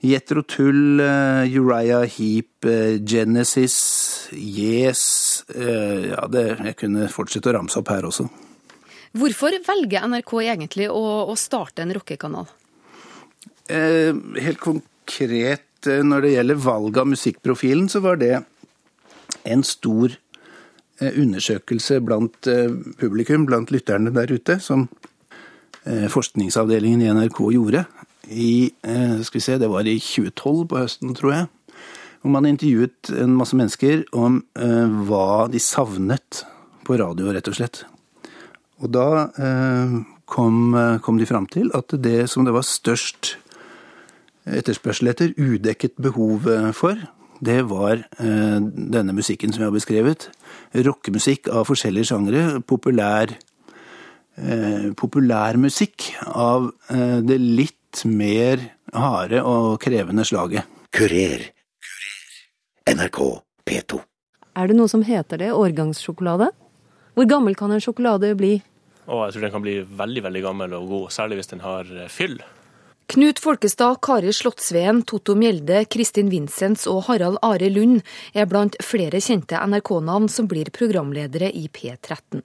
Jethro 0.04 0.42
Tull, 0.42 1.00
eh, 1.00 1.56
Uriah 1.56 2.04
Heap, 2.04 2.64
eh, 2.64 3.00
Genesis, 3.00 4.28
Yes 4.32 5.44
eh, 5.54 6.10
Ja, 6.10 6.26
det, 6.28 6.44
jeg 6.60 6.76
kunne 6.76 7.08
fortsette 7.12 7.48
å 7.48 7.54
ramse 7.56 7.80
opp 7.80 7.92
her 7.92 8.04
også. 8.08 8.28
Hvorfor 9.14 9.56
velger 9.64 10.04
NRK 10.10 10.34
egentlig 10.42 10.90
å, 10.92 11.04
å 11.30 11.36
starte 11.38 11.84
en 11.84 11.94
rockekanal? 11.96 12.50
Eh, 13.72 14.12
helt 14.44 14.60
konkret 14.60 15.70
når 15.84 16.24
det 16.24 16.34
gjelder 16.34 16.60
valg 16.64 17.00
av 17.00 17.08
musikkprofilen, 17.12 17.88
så 17.92 18.00
var 18.04 18.20
det 18.20 18.34
en 19.44 19.64
stor 19.64 20.14
undersøkelse 21.04 21.98
blant 22.00 22.48
publikum, 22.96 23.44
blant 23.44 23.68
lytterne 23.74 24.12
der 24.14 24.30
ute, 24.32 24.56
som 24.64 24.86
forskningsavdelingen 25.84 27.02
i 27.04 27.10
NRK 27.12 27.40
gjorde. 27.52 27.82
I, 28.30 28.72
eh, 28.82 29.20
skal 29.22 29.38
vi 29.38 29.44
se, 29.44 29.58
det 29.58 29.70
var 29.70 29.86
i 29.88 29.98
2012 29.98 30.64
på 30.70 30.80
høsten, 30.80 31.14
tror 31.18 31.32
jeg. 31.34 31.46
Hvor 32.22 32.32
man 32.32 32.48
intervjuet 32.48 33.12
en 33.20 33.36
masse 33.36 33.56
mennesker 33.56 34.06
om 34.16 34.42
eh, 34.56 34.98
hva 35.08 35.46
de 35.52 35.60
savnet 35.60 36.44
på 36.84 36.98
radio, 37.00 37.32
rett 37.32 37.48
og 37.48 37.58
slett. 37.58 37.84
Og 38.80 38.90
da 38.92 39.28
eh, 39.36 39.96
kom, 40.24 40.74
eh, 40.74 40.98
kom 41.04 41.20
de 41.20 41.28
fram 41.28 41.46
til 41.52 41.70
at 41.76 41.92
det 42.00 42.24
som 42.32 42.46
det 42.46 42.54
var 42.56 42.64
størst 42.64 43.36
etterspørsel 44.44 45.10
etter, 45.12 45.34
udekket 45.38 45.96
behov 46.02 46.48
eh, 46.50 46.70
for, 46.76 46.98
det 47.44 47.60
var 47.68 47.98
eh, 48.22 48.58
denne 48.60 49.16
musikken 49.16 49.52
som 49.52 49.64
jeg 49.64 49.70
har 49.70 49.76
beskrevet. 49.76 50.28
Rockemusikk 50.86 51.50
av 51.52 51.66
forskjellige 51.68 52.12
sjangre. 52.12 52.44
Populær, 52.64 53.34
eh, 54.38 54.90
populærmusikk 54.96 56.12
av 56.30 56.70
det 56.88 57.40
litt 57.40 57.80
mer 58.02 58.62
harde 58.92 59.42
og 59.46 59.78
krevende 59.82 60.26
slaget. 60.26 60.66
Kurer. 60.94 61.46
NRK 62.90 63.20
P2. 63.64 64.00
Er 64.54 64.70
det 64.70 64.76
noe 64.78 64.90
som 64.90 65.02
heter 65.06 65.40
det, 65.40 65.50
årgangssjokolade? 65.54 66.50
Hvor 67.14 67.30
gammel 67.30 67.56
kan 67.58 67.72
en 67.74 67.82
sjokolade 67.82 68.34
bli? 68.38 68.58
Å, 69.04 69.26
jeg 69.26 69.34
tror 69.34 69.46
den 69.46 69.54
kan 69.54 69.64
bli 69.64 69.78
veldig 69.84 70.22
veldig 70.26 70.42
gammel 70.44 70.76
og 70.78 70.90
god, 70.90 71.08
særlig 71.14 71.40
hvis 71.40 71.50
den 71.52 71.64
har 71.64 71.88
eh, 71.90 72.10
fyll. 72.10 72.38
Knut 73.12 73.38
Folkestad, 73.42 73.98
Kari 74.02 74.32
Slottsveen, 74.32 75.02
Totto 75.04 75.34
Mjelde, 75.36 75.82
Kristin 75.92 76.30
Vincents 76.32 76.86
og 76.88 77.02
Harald 77.10 77.36
Are 77.44 77.68
Lund 77.68 78.00
er 78.32 78.48
blant 78.48 78.78
flere 78.80 79.20
kjente 79.20 79.60
NRK-navn 79.60 80.30
som 80.32 80.48
blir 80.48 80.72
programledere 80.72 81.50
i 81.52 81.66
P13. 81.68 82.40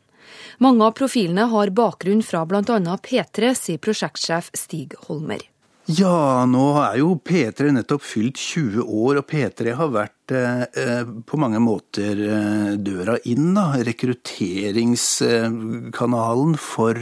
Mange 0.64 0.88
av 0.88 0.98
profilene 1.00 1.48
har 1.52 1.76
bakgrunn 1.76 2.24
fra 2.26 2.46
bl.a. 2.46 2.98
P3, 3.06 3.54
sier 3.58 3.82
prosjektsjef 3.82 4.52
Stig 4.58 4.98
Holmer. 5.08 5.42
Ja, 5.90 6.46
nå 6.46 6.78
er 6.84 7.00
jo 7.02 7.16
P3 7.26 7.72
nettopp 7.74 8.04
fylt 8.06 8.38
20 8.38 8.86
år, 8.86 9.18
og 9.18 9.26
P3 9.26 9.74
har 9.74 9.90
vært 9.90 10.30
eh, 10.38 11.02
på 11.26 11.34
mange 11.42 11.58
måter 11.64 12.20
eh, 12.22 12.78
døra 12.78 13.18
inn, 13.26 13.58
da. 13.58 13.74
Rekrutteringskanalen 13.88 16.54
for 16.62 16.94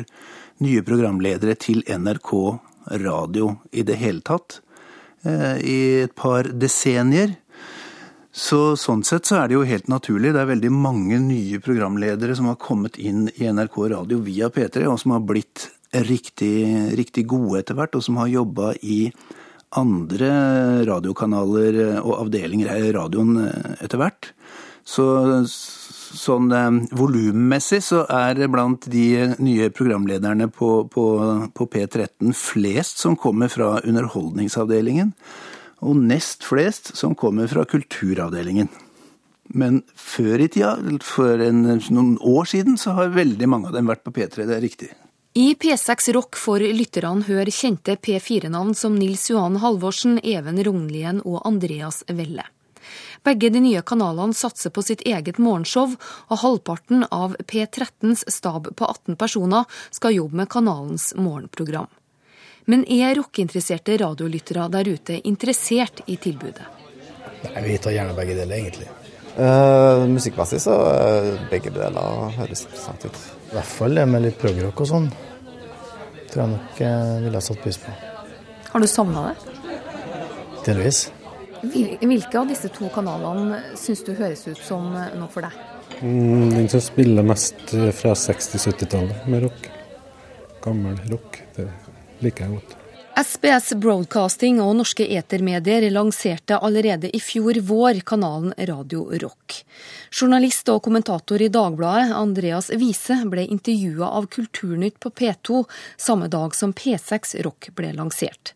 nye 0.63 0.81
programledere 0.87 1.59
til 1.59 1.83
NRK 1.83 2.31
radio 3.03 3.59
i 3.75 3.83
det 3.83 3.99
hele 3.99 4.23
tatt. 4.23 4.63
Eh, 5.27 5.59
I 5.59 5.99
et 6.05 6.15
par 6.15 6.47
desenier. 6.47 7.35
Så 8.37 8.75
sånn 8.77 9.01
sett 9.07 9.25
så 9.25 9.39
er 9.39 9.49
det 9.49 9.55
jo 9.55 9.65
helt 9.65 9.87
naturlig. 9.89 10.29
Det 10.35 10.43
er 10.43 10.51
veldig 10.51 10.69
mange 10.69 11.17
nye 11.23 11.57
programledere 11.63 12.35
som 12.37 12.51
har 12.51 12.59
kommet 12.61 12.99
inn 13.01 13.25
i 13.33 13.49
NRK 13.49 13.79
radio 13.95 14.19
via 14.21 14.51
P3, 14.53 14.83
og 14.91 14.99
som 15.01 15.15
har 15.15 15.23
blitt 15.25 15.71
riktig, 16.05 16.67
riktig 16.99 17.25
gode 17.31 17.63
etter 17.63 17.77
hvert, 17.79 17.97
og 17.97 18.05
som 18.05 18.19
har 18.21 18.29
jobba 18.29 18.75
i 18.85 19.07
andre 19.81 20.29
radiokanaler 20.87 21.79
og 22.03 22.13
avdelinger 22.21 22.69
i 22.77 22.93
radioen 22.93 23.41
etter 23.81 24.03
hvert. 24.03 24.31
Så 24.87 25.07
sånn 25.47 26.53
eh, 26.55 26.69
volummessig 26.95 27.81
så 27.83 28.05
er 28.05 28.45
blant 28.51 28.85
de 28.91 29.33
nye 29.43 29.67
programlederne 29.75 30.47
på, 30.53 30.85
på, 30.93 31.05
på 31.57 31.67
P13 31.73 32.31
flest 32.37 33.01
som 33.03 33.17
kommer 33.19 33.51
fra 33.51 33.77
Underholdningsavdelingen, 33.81 35.11
og 35.85 35.97
nest 36.09 36.45
flest 36.47 36.95
som 36.97 37.15
kommer 37.15 37.49
fra 37.51 37.65
Kulturavdelingen. 37.69 38.69
Men 39.47 39.81
før 39.95 40.43
i 40.43 40.49
tida, 40.51 40.75
for 41.05 41.39
en, 41.43 41.63
noen 41.63 42.15
år 42.19 42.49
siden, 42.51 42.75
så 42.79 42.97
har 42.97 43.13
veldig 43.15 43.47
mange 43.47 43.69
av 43.69 43.77
dem 43.77 43.87
vært 43.87 44.03
på 44.03 44.13
P3, 44.15 44.47
det 44.47 44.57
er 44.57 44.63
riktig. 44.63 44.89
I 45.37 45.53
P6 45.53 46.11
Rock 46.15 46.37
får 46.41 46.65
lytterne 46.73 47.27
høre 47.27 47.53
kjente 47.53 47.93
P4-navn 48.01 48.73
som 48.75 48.95
Nils 48.97 49.27
Johan 49.29 49.59
Halvorsen, 49.61 50.17
Even 50.25 50.57
Rognlien 50.65 51.21
og 51.23 51.43
Andreas 51.45 52.01
Velle. 52.09 52.47
Begge 53.23 53.51
de 53.53 53.61
nye 53.61 53.83
kanalene 53.85 54.35
satser 54.37 54.73
på 54.73 54.81
sitt 54.85 55.03
eget 55.05 55.37
morgenshow, 55.37 55.93
og 56.31 56.41
halvparten 56.41 57.05
av 57.11 57.35
P13s 57.45 58.25
stab 58.33 58.71
på 58.73 58.89
18 58.89 59.19
personer 59.19 59.69
skal 59.93 60.15
jobbe 60.15 60.41
med 60.41 60.51
kanalens 60.53 61.11
morgenprogram. 61.15 61.89
Men 62.67 62.83
er 62.91 63.15
rockeinteresserte 63.15 63.95
radiolyttere 64.01 64.65
der 64.73 64.89
ute 64.91 65.21
interessert 65.29 66.01
i 66.11 66.17
tilbudet? 66.19 66.65
Nei, 67.47 67.61
Vi 67.63 67.77
tar 67.79 67.93
gjerne 67.95 68.15
begge 68.17 68.35
deler, 68.35 68.57
egentlig. 68.59 68.87
Uh, 69.37 70.03
musikkmessig 70.09 70.59
så 70.63 70.73
uh, 70.73 71.27
begge 71.51 71.69
deler 71.71 72.31
høres 72.39 72.65
interessant 72.65 73.05
ut. 73.05 73.19
I 73.51 73.53
hvert 73.55 73.69
fall 73.69 73.95
det 73.95 74.05
med 74.09 74.25
litt 74.25 74.39
progrock 74.41 74.81
og 74.83 74.89
sånn. 74.89 75.07
Tror 76.31 76.41
jeg 76.43 76.51
nok 76.55 76.81
uh, 76.81 77.13
ville 77.23 77.37
ha 77.37 77.43
satt 77.45 77.61
pris 77.63 77.77
på. 77.83 77.93
Har 78.73 78.83
du 78.83 78.89
savna 78.89 79.27
det? 79.29 79.53
Delvis. 80.67 81.05
Hvil- 81.63 81.95
Hvilke 82.03 82.41
av 82.41 82.49
disse 82.51 82.69
to 82.73 82.89
kanalene 82.93 83.61
syns 83.79 84.03
du 84.05 84.11
høres 84.17 84.43
ut 84.49 84.59
som 84.65 84.89
noe 84.91 85.29
for 85.31 85.45
deg? 85.47 85.55
Mm, 86.01 86.49
den 86.53 86.67
som 86.69 86.81
spiller 86.83 87.23
mest 87.25 87.71
fra 88.01 88.11
60-70-tallet 88.17 89.29
med 89.31 89.45
rock. 89.47 89.69
Gammel 90.65 90.97
rock. 91.13 91.39
Det 91.55 91.69
liker 92.23 92.47
jeg 92.47 92.59
godt. 92.59 92.75
SBS 93.17 93.71
Broadcasting 93.81 94.59
og 94.61 94.75
norske 94.77 95.07
etermedier 95.17 95.87
lanserte 95.89 96.59
allerede 96.61 97.09
i 97.09 97.17
fjor 97.17 97.57
vår 97.65 98.03
kanalen 98.05 98.51
Radio 98.69 99.07
Rock. 99.23 99.55
Journalist 100.13 100.69
og 100.69 100.83
kommentator 100.85 101.41
i 101.41 101.47
Dagbladet, 101.49 102.11
Andreas 102.13 102.69
Wiese, 102.77 103.17
ble 103.25 103.47
intervjua 103.49 104.11
av 104.19 104.27
Kulturnytt 104.29 104.99
på 105.01 105.09
P2 105.09 105.63
samme 105.97 106.29
dag 106.29 106.53
som 106.53 106.75
P6 106.77 107.39
Rock 107.47 107.71
ble 107.73 107.89
lansert. 107.97 108.53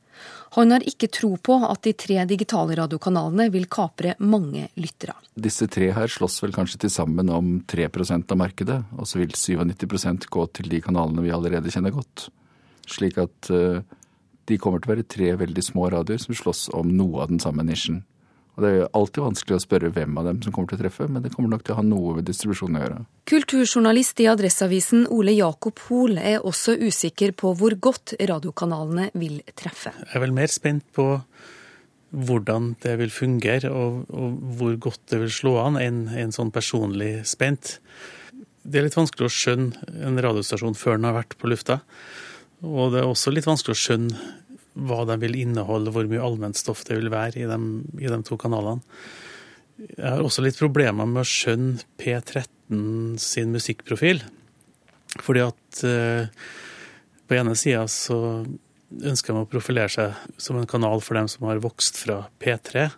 Han 0.54 0.76
har 0.76 0.86
ikke 0.86 1.08
tro 1.08 1.32
på 1.42 1.56
at 1.66 1.82
de 1.88 1.94
tre 1.98 2.20
digitale 2.30 2.76
radiokanalene 2.78 3.48
vil 3.54 3.66
kapre 3.72 4.14
mange 4.20 4.68
lyttere. 4.76 5.16
Disse 5.34 5.66
tre 5.72 5.88
her 5.96 6.12
slåss 6.12 6.42
vel 6.44 6.54
kanskje 6.54 6.84
til 6.84 6.94
sammen 6.94 7.32
om 7.34 7.56
3% 7.66 8.36
av 8.36 8.42
markedet, 8.44 8.78
og 8.94 9.10
så 9.10 9.24
vil 9.24 9.34
97% 9.34 10.30
gå 10.30 10.46
til 10.60 10.70
de 10.70 10.84
kanalene 10.86 11.26
vi 11.26 11.34
allerede 11.34 11.74
kjenner 11.74 11.96
godt. 11.98 12.28
Slik 12.92 13.20
at 13.22 13.52
eh, 13.54 13.82
de 14.50 14.60
kommer 14.62 14.82
til 14.82 14.92
å 14.92 14.96
være 14.96 15.10
tre 15.10 15.34
veldig 15.40 15.64
små 15.64 15.90
radioer 15.94 16.22
som 16.22 16.36
slåss 16.36 16.70
om 16.78 16.90
noe 16.98 17.24
av 17.24 17.32
den 17.32 17.42
samme 17.44 17.66
nisjen. 17.68 18.02
Og 18.58 18.64
Det 18.64 18.70
er 18.70 18.78
jo 18.82 18.88
alltid 19.00 19.24
vanskelig 19.24 19.56
å 19.56 19.64
spørre 19.64 19.92
hvem 19.96 20.18
av 20.20 20.26
dem 20.28 20.42
som 20.44 20.54
kommer 20.54 20.72
til 20.72 20.78
å 20.78 20.82
treffe, 20.82 21.08
men 21.08 21.24
det 21.24 21.32
kommer 21.32 21.54
nok 21.54 21.64
til 21.64 21.74
å 21.74 21.78
ha 21.80 21.86
noe 21.88 22.18
med 22.18 22.28
distribusjonen 22.28 22.78
å 22.78 22.82
gjøre. 22.84 22.98
Kulturjournalist 23.32 24.20
i 24.20 24.28
Adresseavisen 24.28 25.06
Ole 25.16 25.38
Jakob 25.38 25.80
Hoel 25.88 26.20
er 26.20 26.44
også 26.44 26.76
usikker 26.82 27.32
på 27.38 27.54
hvor 27.58 27.78
godt 27.80 28.18
radiokanalene 28.20 29.08
vil 29.16 29.40
treffe. 29.56 29.96
Jeg 30.04 30.20
er 30.20 30.26
vel 30.26 30.36
mer 30.36 30.52
spent 30.52 30.84
på 30.96 31.08
hvordan 32.12 32.74
det 32.84 32.98
vil 33.00 33.14
fungere, 33.16 33.72
og, 33.72 34.04
og 34.12 34.42
hvor 34.60 34.76
godt 34.84 35.06
det 35.14 35.22
vil 35.22 35.32
slå 35.32 35.56
an, 35.62 35.80
enn 35.80 36.02
en 36.12 36.36
sånn 36.36 36.52
personlig 36.52 37.22
spent. 37.30 37.78
Det 38.62 38.82
er 38.82 38.90
litt 38.90 39.00
vanskelig 39.00 39.30
å 39.30 39.32
skjønne 39.32 39.96
en 40.10 40.20
radiostasjon 40.22 40.76
før 40.76 41.00
den 41.00 41.08
har 41.08 41.16
vært 41.22 41.38
på 41.40 41.50
lufta. 41.50 41.80
Og 42.62 42.94
det 42.94 43.02
er 43.02 43.10
også 43.10 43.34
litt 43.34 43.48
vanskelig 43.50 43.76
å 43.76 43.82
skjønne 43.82 44.30
hva 44.88 45.04
de 45.10 45.18
vil 45.20 45.36
inneholde, 45.42 45.92
hvor 45.92 46.08
mye 46.08 46.24
allmennstoff 46.24 46.86
det 46.88 47.00
vil 47.00 47.12
være 47.12 47.42
i 47.42 47.48
de, 47.50 47.58
i 48.00 48.12
de 48.12 48.20
to 48.28 48.38
kanalene. 48.40 48.84
Jeg 49.82 50.06
har 50.06 50.22
også 50.22 50.44
litt 50.46 50.60
problemer 50.60 51.08
med 51.10 51.24
å 51.24 51.28
skjønne 51.28 51.82
P13 52.00 53.18
sin 53.20 53.54
musikkprofil. 53.54 54.22
Fordi 55.20 55.42
at 55.44 55.82
eh, 55.88 56.30
på 57.28 57.36
ene 57.36 57.56
sida 57.60 57.84
så 57.92 58.20
ønsker 58.92 59.34
de 59.34 59.42
å 59.42 59.50
profilere 59.50 59.92
seg 59.92 60.40
som 60.40 60.60
en 60.60 60.70
kanal 60.70 61.02
for 61.04 61.18
dem 61.18 61.28
som 61.32 61.48
har 61.50 61.64
vokst 61.64 62.00
fra 62.00 62.22
P3. 62.40 62.90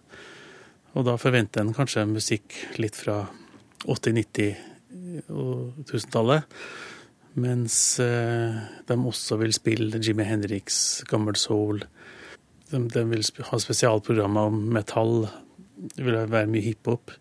Og 0.93 1.08
da 1.08 1.15
forventer 1.22 1.63
en 1.63 1.74
kanskje 1.74 2.05
musikk 2.10 2.58
litt 2.82 2.98
fra 3.00 3.24
80-, 3.86 4.20
90- 4.20 5.29
og 5.34 5.86
1000-tallet. 5.88 6.50
Mens 7.40 7.75
eh, 8.04 8.58
de 8.88 8.98
også 9.10 9.40
vil 9.42 9.54
spille 9.56 10.02
Jimmy 10.04 10.25
Henriks, 10.28 11.04
gammel 11.10 11.38
soul. 11.40 11.82
De, 12.70 12.82
de 12.94 13.04
vil 13.10 13.24
ha 13.50 13.60
spesialprogrammer 13.62 14.52
om 14.52 14.60
metall. 14.75 15.25
Det 15.96 16.06
vil 16.06 16.20
være 16.30 16.50
mye 16.52 16.62
hiphop. 16.68 17.16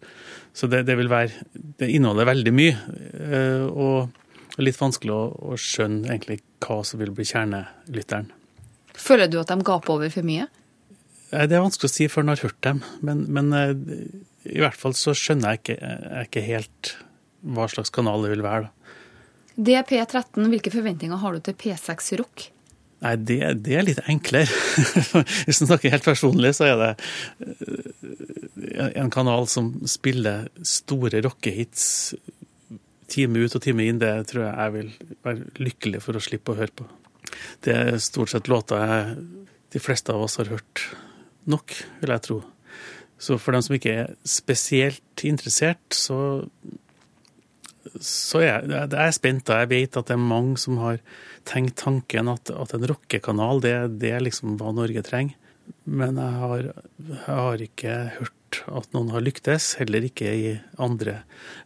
Så 0.52 0.68
det, 0.68 0.82
det 0.86 0.98
vil 1.00 1.08
være 1.08 1.46
Det 1.80 1.88
inneholder 1.88 2.28
veldig 2.28 2.52
mye. 2.52 2.74
eh, 3.16 3.64
Og 3.72 4.60
litt 4.60 4.76
vanskelig 4.76 5.14
å, 5.16 5.22
å 5.52 5.56
skjønne 5.56 6.10
egentlig 6.12 6.42
hva 6.62 6.82
som 6.84 7.00
vil 7.00 7.14
bli 7.16 7.24
kjernelytteren. 7.24 8.28
Føler 8.92 9.30
du 9.32 9.38
at 9.40 9.48
de 9.48 9.64
gaper 9.64 9.94
over 9.96 10.12
for 10.12 10.28
mye? 10.28 10.44
Det 11.32 11.56
er 11.56 11.64
vanskelig 11.64 11.88
å 11.88 11.94
si 11.94 12.10
før 12.12 12.26
en 12.26 12.34
har 12.34 12.42
hørt 12.44 12.58
dem, 12.60 12.82
men, 13.00 13.22
men 13.32 13.48
eh, 13.56 13.72
i 14.52 14.60
hvert 14.60 14.76
fall 14.76 14.92
så 14.98 15.14
skjønner 15.16 15.54
jeg 15.54 15.62
ikke, 15.62 15.76
jeg 15.80 16.28
ikke 16.28 16.44
helt 16.44 16.90
hva 17.56 17.64
slags 17.72 17.90
kanal 17.94 18.26
det 18.26 18.34
vil 18.34 18.44
være. 18.44 18.68
da. 18.68 18.98
Det 19.56 19.76
er 19.76 19.86
P13. 19.86 20.48
Hvilke 20.52 20.72
forventninger 20.72 21.20
har 21.22 21.36
du 21.36 21.44
til 21.44 21.56
P6 21.58 22.12
Rock? 22.20 22.48
Nei, 23.02 23.16
det, 23.18 23.38
det 23.66 23.74
er 23.74 23.86
litt 23.86 24.02
enklere. 24.06 24.46
Hvis 25.46 25.62
en 25.62 25.68
snakker 25.68 25.90
helt 25.90 26.06
personlig, 26.06 26.54
så 26.54 26.68
er 26.70 26.76
det 26.78 26.90
eh, 27.42 28.92
en 29.02 29.10
kanal 29.12 29.48
som 29.50 29.72
spiller 29.90 30.46
store 30.66 31.22
rockehits 31.26 32.14
time 33.12 33.42
ut 33.42 33.56
og 33.58 33.64
time 33.64 33.88
inn. 33.88 34.00
Det 34.02 34.12
tror 34.30 34.46
jeg 34.46 34.54
jeg 34.54 34.74
vil 34.76 34.92
være 35.26 35.64
lykkelig 35.66 36.02
for 36.04 36.18
å 36.18 36.22
slippe 36.22 36.54
å 36.54 36.60
høre 36.60 36.76
på. 36.78 36.86
Det 37.64 37.74
er 37.74 38.00
stort 38.02 38.32
sett 38.32 38.50
låter 38.50 38.82
jeg, 38.86 39.18
de 39.72 39.82
fleste 39.82 40.14
av 40.14 40.22
oss 40.22 40.38
har 40.38 40.52
hørt 40.52 40.86
nok, 41.50 41.74
vil 42.02 42.14
jeg 42.14 42.26
tro. 42.28 42.38
Så 43.22 43.38
for 43.38 43.54
dem 43.54 43.62
som 43.64 43.76
ikke 43.76 43.92
er 44.02 44.14
spesielt 44.26 45.26
interessert, 45.26 45.82
så 45.94 46.44
så 48.00 48.42
jeg, 48.42 48.68
jeg 48.70 48.90
er 48.94 49.14
spent. 49.14 49.46
da. 49.48 49.62
Jeg 49.62 49.72
vet 49.72 49.96
at 49.98 50.10
det 50.10 50.16
er 50.16 50.22
mange 50.22 50.58
som 50.60 50.78
har 50.82 51.00
tenkt 51.48 51.80
tanken 51.82 52.30
at, 52.32 52.52
at 52.54 52.74
en 52.76 52.86
rockekanal, 52.90 53.62
det, 53.64 53.74
det 54.02 54.14
liksom 54.22 54.56
hva 54.60 54.74
Norge 54.76 55.02
trenger. 55.06 55.38
Men 55.84 56.18
jeg 56.20 56.38
har, 56.42 56.68
jeg 57.08 57.24
har 57.26 57.66
ikke 57.66 57.96
hørt 58.18 58.38
at 58.68 58.88
noen 58.94 59.10
har 59.14 59.24
lyktes, 59.24 59.72
heller 59.80 60.04
ikke 60.06 60.30
i 60.30 60.52
andre 60.82 61.20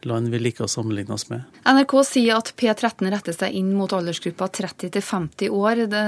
land 0.07 0.31
vi 0.33 0.40
liker 0.40 0.66
å 0.66 0.71
sammenligne 0.71 1.14
oss 1.16 1.28
med. 1.31 1.45
NRK 1.66 1.95
sier 2.07 2.38
at 2.38 2.52
P13 2.59 3.11
retter 3.12 3.37
seg 3.37 3.57
inn 3.59 3.73
mot 3.76 3.93
aldersgruppa 3.93 4.49
30 4.61 4.93
til 4.97 5.05
50 5.05 5.57
år. 5.57 5.85
Det, 5.93 6.05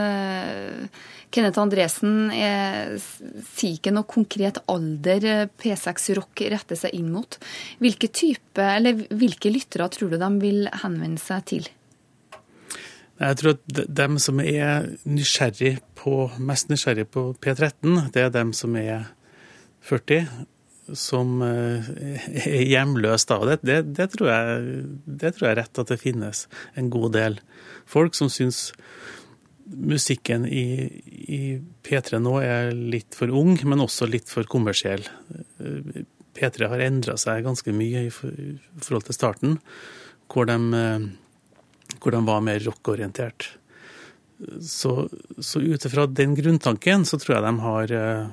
Kenneth 1.34 1.60
Andresen 1.60 2.30
er, 2.34 2.94
sier 2.98 3.76
ikke 3.76 3.92
noe 3.94 4.08
konkret 4.08 4.62
alder 4.70 5.48
P6 5.60 6.12
Rock 6.18 6.44
retter 6.54 6.78
seg 6.78 6.94
inn 6.96 7.10
mot. 7.12 7.40
Hvilke 7.82 8.08
type, 8.08 8.62
eller 8.62 9.02
hvilke 9.10 9.52
lyttere 9.52 9.90
tror 9.92 10.14
du 10.14 10.20
de 10.20 10.30
vil 10.40 10.70
henvende 10.84 11.20
seg 11.22 11.44
til? 11.52 11.68
Jeg 13.18 13.36
tror 13.40 13.56
at 13.56 13.62
de- 13.66 13.86
dem 13.90 14.18
som 14.22 14.38
er 14.40 14.94
nysgjerrig 15.04 15.80
på, 15.98 16.30
mest 16.38 16.68
nysgjerrig 16.70 17.08
på 17.10 17.34
P13, 17.42 18.12
det 18.12 18.22
er 18.22 18.30
dem 18.30 18.52
som 18.52 18.76
er 18.76 19.08
40, 19.82 20.28
som 20.96 21.42
eh, 21.44 21.90
er 22.44 22.64
hjemløst 22.68 23.30
av 23.34 23.46
det. 23.48 23.58
Det, 23.66 23.78
det, 23.98 24.08
tror 24.14 24.30
jeg, 24.32 24.82
det 25.04 25.34
tror 25.36 25.50
jeg 25.50 25.58
rett 25.60 25.82
at 25.82 25.92
det 25.92 26.00
finnes 26.00 26.46
en 26.78 26.90
god 26.92 27.12
del 27.18 27.38
folk 27.88 28.16
som 28.16 28.30
syns 28.32 28.70
musikken 29.68 30.46
i, 30.48 30.88
i 31.28 31.42
P3 31.84 32.20
nå 32.24 32.38
er 32.40 32.72
litt 32.72 33.16
for 33.16 33.32
ung, 33.34 33.58
men 33.68 33.84
også 33.84 34.08
litt 34.08 34.30
for 34.32 34.48
kommersiell. 34.48 35.04
Eh, 35.60 36.04
P3 36.38 36.68
har 36.70 36.84
endra 36.84 37.16
seg 37.20 37.46
ganske 37.46 37.72
mye 37.74 38.06
i 38.06 38.12
forhold 38.12 39.08
til 39.08 39.16
starten, 39.16 39.56
hvor 40.30 40.48
de 40.48 40.58
eh, 40.78 41.08
hvor 41.96 42.12
de 42.14 42.20
var 42.26 42.44
mer 42.44 42.60
rockorientert. 42.62 43.57
Så, 44.62 45.08
så 45.38 45.60
ut 45.60 45.84
ifra 45.84 46.06
den 46.06 46.36
grunntanken 46.38 47.02
så 47.08 47.18
tror 47.18 47.36
jeg 47.36 47.44
de 47.44 47.52
har, 47.64 47.92
eh, 47.92 48.26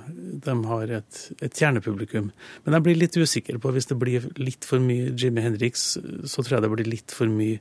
de 0.46 0.56
har 0.70 0.92
et, 1.00 1.22
et 1.42 1.62
kjernepublikum. 1.62 2.28
Men 2.64 2.78
jeg 2.78 2.86
blir 2.86 3.00
litt 3.02 3.18
usikker 3.18 3.58
på 3.62 3.74
hvis 3.74 3.90
det 3.90 3.98
blir 4.02 4.28
litt 4.38 4.68
for 4.70 4.84
mye 4.84 5.16
Jimmy 5.18 5.42
Hendrix, 5.42 5.96
så 5.98 6.46
tror 6.46 6.60
jeg 6.60 6.66
det 6.68 6.74
blir 6.76 6.92
litt 6.92 7.16
for 7.16 7.32
mye 7.32 7.58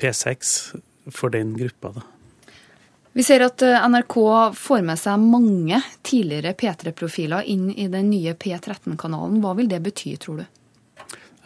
P6 0.00 0.56
for 1.14 1.30
den 1.30 1.54
gruppa. 1.58 1.94
da. 2.00 2.06
Vi 3.12 3.22
ser 3.26 3.42
at 3.46 3.62
eh, 3.66 3.86
NRK 3.90 4.18
får 4.54 4.82
med 4.86 4.98
seg 4.98 5.22
mange 5.22 5.80
tidligere 6.06 6.54
P3-profiler 6.58 7.46
inn 7.50 7.70
i 7.70 7.88
den 7.90 8.10
nye 8.10 8.36
P13-kanalen. 8.38 9.40
Hva 9.42 9.54
vil 9.58 9.70
det 9.70 9.82
bety, 9.82 10.14
tror 10.18 10.42
du? 10.42 10.44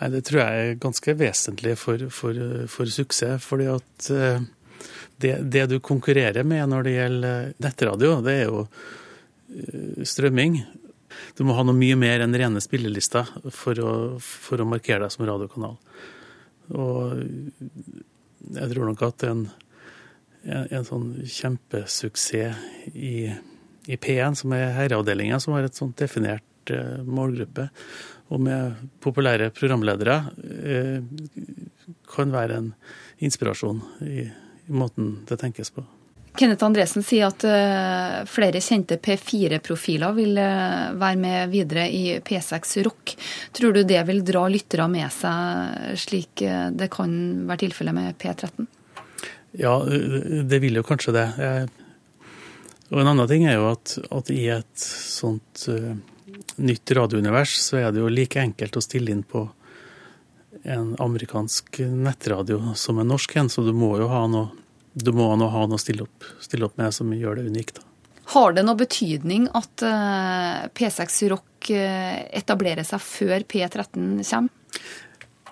Nei, 0.00 0.10
Det 0.12 0.24
tror 0.26 0.42
jeg 0.42 0.66
er 0.72 0.82
ganske 0.82 1.14
vesentlig 1.16 1.78
for, 1.80 2.08
for, 2.12 2.44
for 2.68 2.90
suksess. 2.90 3.44
fordi 3.44 3.70
at 3.72 4.10
eh, 4.12 4.44
det, 5.23 5.37
det 5.53 5.66
du 5.73 5.79
konkurrerer 5.85 6.47
med 6.47 6.68
når 6.70 6.87
det 6.87 6.94
gjelder 6.97 7.53
nettradio, 7.64 8.16
det 8.25 8.35
er 8.40 8.49
jo 8.49 8.64
eh, 8.64 10.05
strømming. 10.07 10.61
Du 11.38 11.44
må 11.47 11.57
ha 11.57 11.64
noe 11.66 11.77
mye 11.79 11.97
mer 11.99 12.25
enn 12.25 12.35
rene 12.37 12.62
spillelister 12.62 13.29
for 13.55 13.81
å, 13.81 13.92
for 14.23 14.62
å 14.62 14.68
markere 14.68 15.07
deg 15.07 15.14
som 15.14 15.27
radiokanal. 15.29 15.77
Og 16.75 17.20
jeg 18.55 18.70
tror 18.73 18.88
nok 18.88 19.05
at 19.07 19.27
en, 19.29 19.44
en, 20.44 20.66
en 20.70 20.88
sånn 20.88 21.09
kjempesuksess 21.23 22.92
i, 22.94 23.31
i 23.87 24.01
P1, 24.01 24.40
som 24.40 24.55
er 24.57 24.75
herreavdelinga, 24.79 25.40
som 25.42 25.57
har 25.57 25.66
et 25.66 25.79
sånt 25.79 25.97
definert 26.01 26.73
eh, 26.73 27.01
målgruppe, 27.05 27.68
og 28.33 28.40
med 28.40 28.87
populære 29.05 29.51
programledere, 29.55 30.16
eh, 30.64 31.03
kan 32.14 32.33
være 32.33 32.61
en 32.61 32.70
inspirasjon 33.25 33.83
i, 34.07 34.25
i 34.25 34.43
måten 34.66 35.18
det 35.29 35.40
tenkes 35.40 35.70
på. 35.74 35.85
Kenneth 36.35 36.64
Andresen 36.66 37.05
sier 37.07 37.29
at 37.31 37.44
eh, 37.46 38.24
flere 38.27 38.59
kjente 38.62 38.96
P4-profiler 38.98 40.16
vil 40.16 40.38
eh, 40.42 40.88
være 40.98 41.18
med 41.20 41.53
videre 41.53 41.85
i 41.87 42.16
P6 42.27 42.81
Rock. 42.83 43.14
Tror 43.55 43.77
du 43.77 43.85
det 43.87 44.00
vil 44.09 44.24
dra 44.27 44.42
lyttere 44.50 44.88
med 44.90 45.07
seg, 45.14 45.94
slik 46.03 46.42
eh, 46.42 46.72
det 46.74 46.90
kan 46.90 47.14
være 47.46 47.62
tilfellet 47.62 47.94
med 47.94 48.18
P13? 48.18 48.66
Ja, 49.62 49.77
det 49.87 50.59
vil 50.59 50.81
jo 50.81 50.83
kanskje 50.83 51.14
det. 51.14 51.27
Og 52.90 52.98
en 52.98 53.11
annen 53.12 53.29
ting 53.31 53.46
er 53.46 53.61
jo 53.61 53.68
at, 53.70 53.92
at 54.11 54.33
i 54.35 54.48
et 54.50 54.74
sånt 54.83 55.68
nytt 56.59 56.90
radiounivers, 56.98 57.53
så 57.62 57.79
er 57.79 57.94
det 57.94 58.03
jo 58.03 58.11
like 58.11 58.42
enkelt 58.42 58.74
å 58.74 58.83
stille 58.83 59.14
inn 59.14 59.22
på 59.22 59.44
en 60.64 60.96
amerikansk 60.98 61.79
nettradio 61.92 62.74
som 62.74 62.98
er 62.98 63.09
norsk 63.09 63.37
en, 63.37 63.50
så 63.53 63.64
du 63.66 63.72
må 63.77 63.94
jo 64.00 64.09
ha 64.09 64.24
noe, 64.31 64.50
du 64.94 65.11
må 65.12 65.29
ha 65.29 65.37
noe 65.37 65.77
å 65.77 65.81
stille 65.81 66.07
opp, 66.07 66.24
stille 66.40 66.64
opp 66.68 66.79
med 66.81 66.94
som 66.96 67.12
gjør 67.12 67.40
det 67.40 67.48
unikt. 67.53 67.81
Da. 67.81 67.90
Har 68.33 68.55
det 68.57 68.64
noe 68.64 68.79
betydning 68.81 69.48
at 69.53 69.85
eh, 69.85 70.64
P6 70.72 71.18
Rock 71.33 71.70
eh, 71.74 72.24
etablerer 72.33 72.87
seg 72.87 73.03
før 73.05 73.44
P13 73.44 74.22
kommer? 74.22 74.62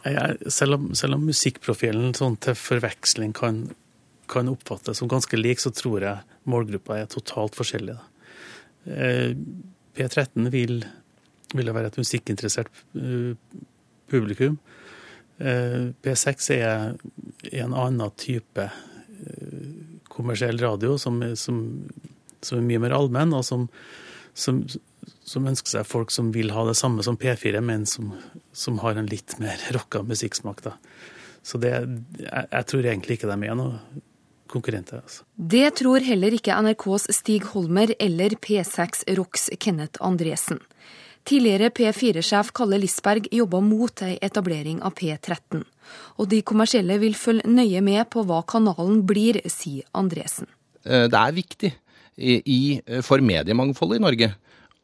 Jeg, 0.02 0.50
selv, 0.50 0.78
om, 0.78 0.88
selv 0.98 1.14
om 1.14 1.28
musikkprofilen 1.28 2.16
sånn 2.18 2.34
til 2.42 2.56
forveksling 2.58 3.36
kan, 3.38 3.60
kan 4.32 4.48
oppfattes 4.50 4.98
som 4.98 5.10
ganske 5.10 5.38
lik, 5.38 5.60
så 5.62 5.70
tror 5.76 6.02
jeg 6.02 6.40
målgruppa 6.50 6.96
er 6.98 7.12
totalt 7.12 7.54
forskjellig. 7.58 8.00
Eh, 8.88 9.36
P13 9.92 10.48
vil, 10.50 10.80
vil 11.52 11.74
være 11.76 11.92
et 11.92 12.00
musikkinteressert 12.00 12.72
publikum. 14.10 14.56
Eh, 15.42 15.90
P6 16.02 16.50
er, 16.54 16.94
en 17.50 17.74
annen 17.74 18.14
type 18.20 18.68
eh, 18.68 19.64
kommersiell 20.12 20.60
radio 20.62 20.94
som, 21.00 21.18
som, 21.36 21.58
som 22.40 22.60
er 22.60 22.68
mye 22.68 22.82
mer 22.84 22.94
allmenn, 22.94 23.34
og 23.34 23.42
som, 23.46 23.66
som, 24.34 25.48
ønsker 25.48 25.74
seg 25.74 25.88
folk 25.88 26.14
som 26.14 26.30
vil 26.36 26.52
ha 26.54 26.66
det 26.68 26.76
samme 26.78 27.02
som 27.02 27.18
P4, 27.18 27.58
men 27.64 27.88
som 27.88 28.78
har 28.84 29.00
en 29.00 29.10
litt 29.10 29.38
mer 29.42 29.58
rocka 29.76 30.04
musikksmak. 30.06 30.62
Da. 30.62 30.76
Så 31.42 31.58
det, 31.58 31.74
jeg, 32.20 32.46
jeg 32.46 32.70
tror 32.70 32.86
egentlig 32.86 33.18
ikke 33.18 33.32
de 33.32 33.50
er 33.50 33.58
noen 33.58 34.02
konkurrenter. 34.52 35.00
Altså. 35.02 35.24
Det 35.34 35.64
tror 35.80 36.04
heller 36.04 36.36
ikke 36.36 36.58
NRKs 36.60 37.08
Stig 37.16 37.48
Holmer 37.54 37.94
eller 37.98 38.36
P6 38.36 39.06
Rocks 39.16 39.48
Kenneth 39.58 40.02
Andresen. 40.04 40.60
Tidligere 41.28 41.70
P4-sjef 41.70 42.50
Kalle 42.56 42.80
Lisberg 42.82 43.28
jobba 43.30 43.60
mot 43.62 44.02
ei 44.02 44.16
etablering 44.22 44.80
av 44.82 44.96
P13. 44.98 45.62
Og 46.18 46.28
de 46.30 46.40
kommersielle 46.42 46.96
vil 47.02 47.14
følge 47.18 47.46
nøye 47.50 47.82
med 47.84 48.08
på 48.10 48.24
hva 48.26 48.40
kanalen 48.48 49.04
blir, 49.06 49.38
sier 49.50 49.86
Andresen. 49.94 50.48
Eh, 50.84 51.06
Det 51.06 51.18
er 51.18 51.32
viktig 51.36 51.72
i, 52.18 52.80
for 53.02 53.22
mediemangfoldet 53.24 54.00
i 54.00 54.02
Norge 54.02 54.34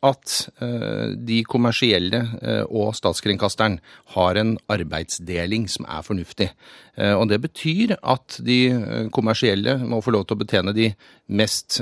at 0.06 0.32
eh, 0.62 1.14
de 1.26 1.40
kommersielle 1.48 2.20
eh, 2.38 2.62
og 2.70 2.92
statskringkasteren 2.94 3.78
har 4.14 4.38
en 4.38 4.52
arbeidsdeling 4.70 5.66
som 5.70 5.88
er 5.90 6.04
fornuftig. 6.06 6.48
Eh, 6.94 7.14
og 7.18 7.26
Det 7.32 7.40
betyr 7.42 7.96
at 7.98 8.38
de 8.46 9.08
kommersielle 9.14 9.74
må 9.82 10.00
få 10.04 10.14
lov 10.14 10.28
til 10.28 10.38
å 10.38 10.42
betjene 10.44 10.74
de 10.76 10.92
mest, 11.28 11.80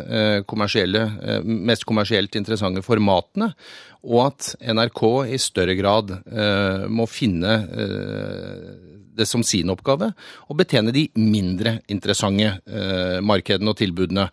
mest 1.44 1.84
kommersielt 1.86 2.34
interessante 2.34 2.82
formatene, 2.82 3.52
og 4.06 4.20
at 4.24 4.54
NRK 4.64 5.02
i 5.30 5.38
større 5.38 5.76
grad 5.78 6.10
må 6.90 7.06
finne 7.06 7.52
det 9.16 9.26
som 9.30 9.44
sin 9.46 9.70
oppgave, 9.70 10.10
og 10.50 10.58
betjene 10.58 10.94
de 10.94 11.06
mindre 11.14 11.78
interessante 11.86 12.56
markedene 13.22 13.70
og 13.70 13.78
tilbudene. 13.78 14.26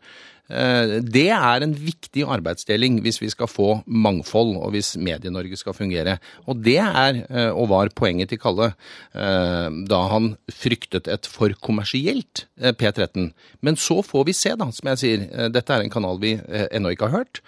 Eh, 0.50 1.00
Det 1.00 1.30
er 1.32 1.64
en 1.64 1.74
viktig 1.74 2.26
arbeidsdeling 2.28 3.00
hvis 3.02 3.22
vi 3.22 3.30
skal 3.32 3.48
få 3.48 3.84
mangfold, 3.88 4.58
og 4.60 4.72
hvis 4.76 4.96
Medie-Norge 4.98 5.58
skal 5.58 5.74
fungere. 5.74 6.18
Og 6.48 6.62
det 6.64 6.78
er, 6.78 7.24
eh, 7.30 7.52
og 7.52 7.70
var 7.70 7.90
poenget 7.96 8.30
til 8.30 8.40
Kalle 8.40 8.74
eh, 9.16 9.70
da 9.88 10.02
han 10.12 10.36
fryktet 10.52 11.08
et 11.08 11.26
for 11.26 11.54
kommersielt 11.62 12.46
eh, 12.60 12.74
P13. 12.74 13.32
Men 13.62 13.76
så 13.76 14.02
får 14.04 14.26
vi 14.26 14.34
se, 14.34 14.56
da, 14.56 14.70
som 14.72 14.90
jeg 14.92 14.98
sier. 14.98 15.50
Dette 15.50 15.74
er 15.74 15.84
en 15.84 15.94
kanal 15.94 16.20
vi 16.20 16.36
ennå 16.72 16.92
ikke 16.94 17.10
har 17.10 17.24
hørt. 17.24 17.42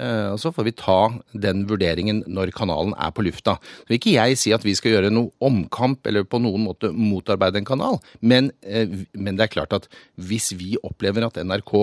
Eh, 0.00 0.32
Og 0.32 0.38
så 0.40 0.52
får 0.54 0.64
vi 0.64 0.72
ta 0.80 0.98
den 1.36 1.66
vurderingen 1.68 2.22
når 2.26 2.54
kanalen 2.56 2.94
er 2.96 3.12
på 3.12 3.24
lufta. 3.26 3.58
Så 3.60 3.90
vil 3.90 3.98
ikke 4.00 4.14
jeg 4.16 4.38
si 4.40 4.54
at 4.56 4.64
vi 4.64 4.74
skal 4.78 4.96
gjøre 4.96 5.12
noe 5.12 5.30
omkamp 5.44 6.06
eller 6.08 6.24
på 6.24 6.40
noen 6.40 6.64
måte 6.64 6.92
motarbeide 6.94 7.60
en 7.60 7.68
kanal, 7.68 8.00
men, 8.20 8.50
eh, 8.64 8.88
men 9.14 9.36
det 9.36 9.48
er 9.48 9.54
klart 9.54 9.76
at 9.76 9.88
hvis 10.16 10.52
vi 10.56 10.76
opplever 10.82 11.26
at 11.26 11.36
NRK 11.36 11.74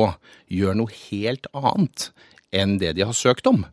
gjør 0.49 0.79
noe 0.81 0.93
helt 1.11 1.45
annet 1.53 2.09
enn 2.55 2.77
det 2.81 2.95
de 2.95 3.05
har 3.05 3.13
søkt 3.13 3.45
om, 3.49 3.65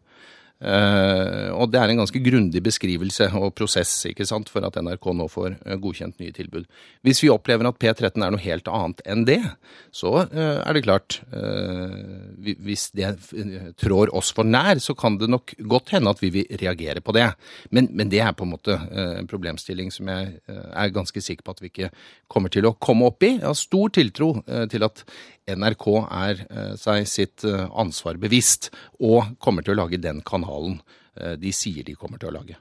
og 0.64 1.70
det 1.72 1.80
er 1.80 1.90
en 1.92 2.00
ganske 2.00 2.20
grundig 2.24 2.62
beskrivelse 2.64 3.28
og 3.36 3.52
prosess 3.58 3.92
ikke 4.08 4.26
sant, 4.28 4.50
for 4.52 4.64
at 4.66 4.76
NRK 4.80 5.08
nå 5.16 5.26
får 5.30 5.56
eh, 5.56 5.76
godkjent 5.80 6.20
nye 6.22 6.34
tilbud. 6.34 6.66
Hvis 7.04 7.22
vi 7.24 7.30
opplever 7.32 7.68
at 7.68 7.78
P13 7.80 8.24
er 8.24 8.32
noe 8.34 8.42
helt 8.42 8.68
annet 8.70 9.02
enn 9.10 9.24
det, 9.28 9.40
så 9.94 10.12
eh, 10.24 10.60
er 10.62 10.76
det 10.76 10.84
klart 10.86 11.18
eh, 11.34 12.54
Hvis 12.64 12.88
det 12.96 13.10
eh, 13.10 13.68
trår 13.80 14.12
oss 14.16 14.32
for 14.34 14.46
nær, 14.48 14.80
så 14.82 14.96
kan 14.98 15.18
det 15.20 15.30
nok 15.32 15.54
godt 15.70 15.94
hende 15.96 16.12
at 16.14 16.22
vi 16.22 16.32
vil 16.34 16.58
reagere 16.60 17.02
på 17.04 17.14
det. 17.16 17.28
Men, 17.70 17.90
men 17.92 18.12
det 18.12 18.22
er 18.24 18.34
på 18.36 18.46
en 18.46 18.54
måte 18.54 18.76
eh, 18.78 19.18
en 19.20 19.30
problemstilling 19.30 19.92
som 19.94 20.10
jeg 20.12 20.34
eh, 20.50 20.66
er 20.72 20.94
ganske 20.94 21.22
sikker 21.24 21.46
på 21.46 21.56
at 21.56 21.64
vi 21.64 21.72
ikke 21.72 21.92
kommer 22.30 22.52
til 22.52 22.68
å 22.68 22.74
komme 22.78 23.10
opp 23.10 23.24
i. 23.26 23.36
Jeg 23.38 23.46
har 23.46 23.58
stor 23.58 23.94
tiltro 23.94 24.34
eh, 24.46 24.66
til 24.72 24.86
at 24.86 25.04
NRK 25.50 25.88
er 26.08 26.44
eh, 26.48 26.74
seg 26.80 27.08
sitt 27.08 27.44
eh, 27.44 27.66
ansvar 27.76 28.16
bevisst 28.20 28.70
og 29.00 29.36
kommer 29.42 29.64
til 29.64 29.74
å 29.74 29.82
lage 29.82 30.00
den 30.00 30.22
kanalen 30.24 30.78
eh, 31.20 31.34
de 31.40 31.52
sier 31.52 31.84
de 31.84 31.96
kommer 31.98 32.20
til 32.20 32.32
å 32.32 32.36
lage. 32.38 32.56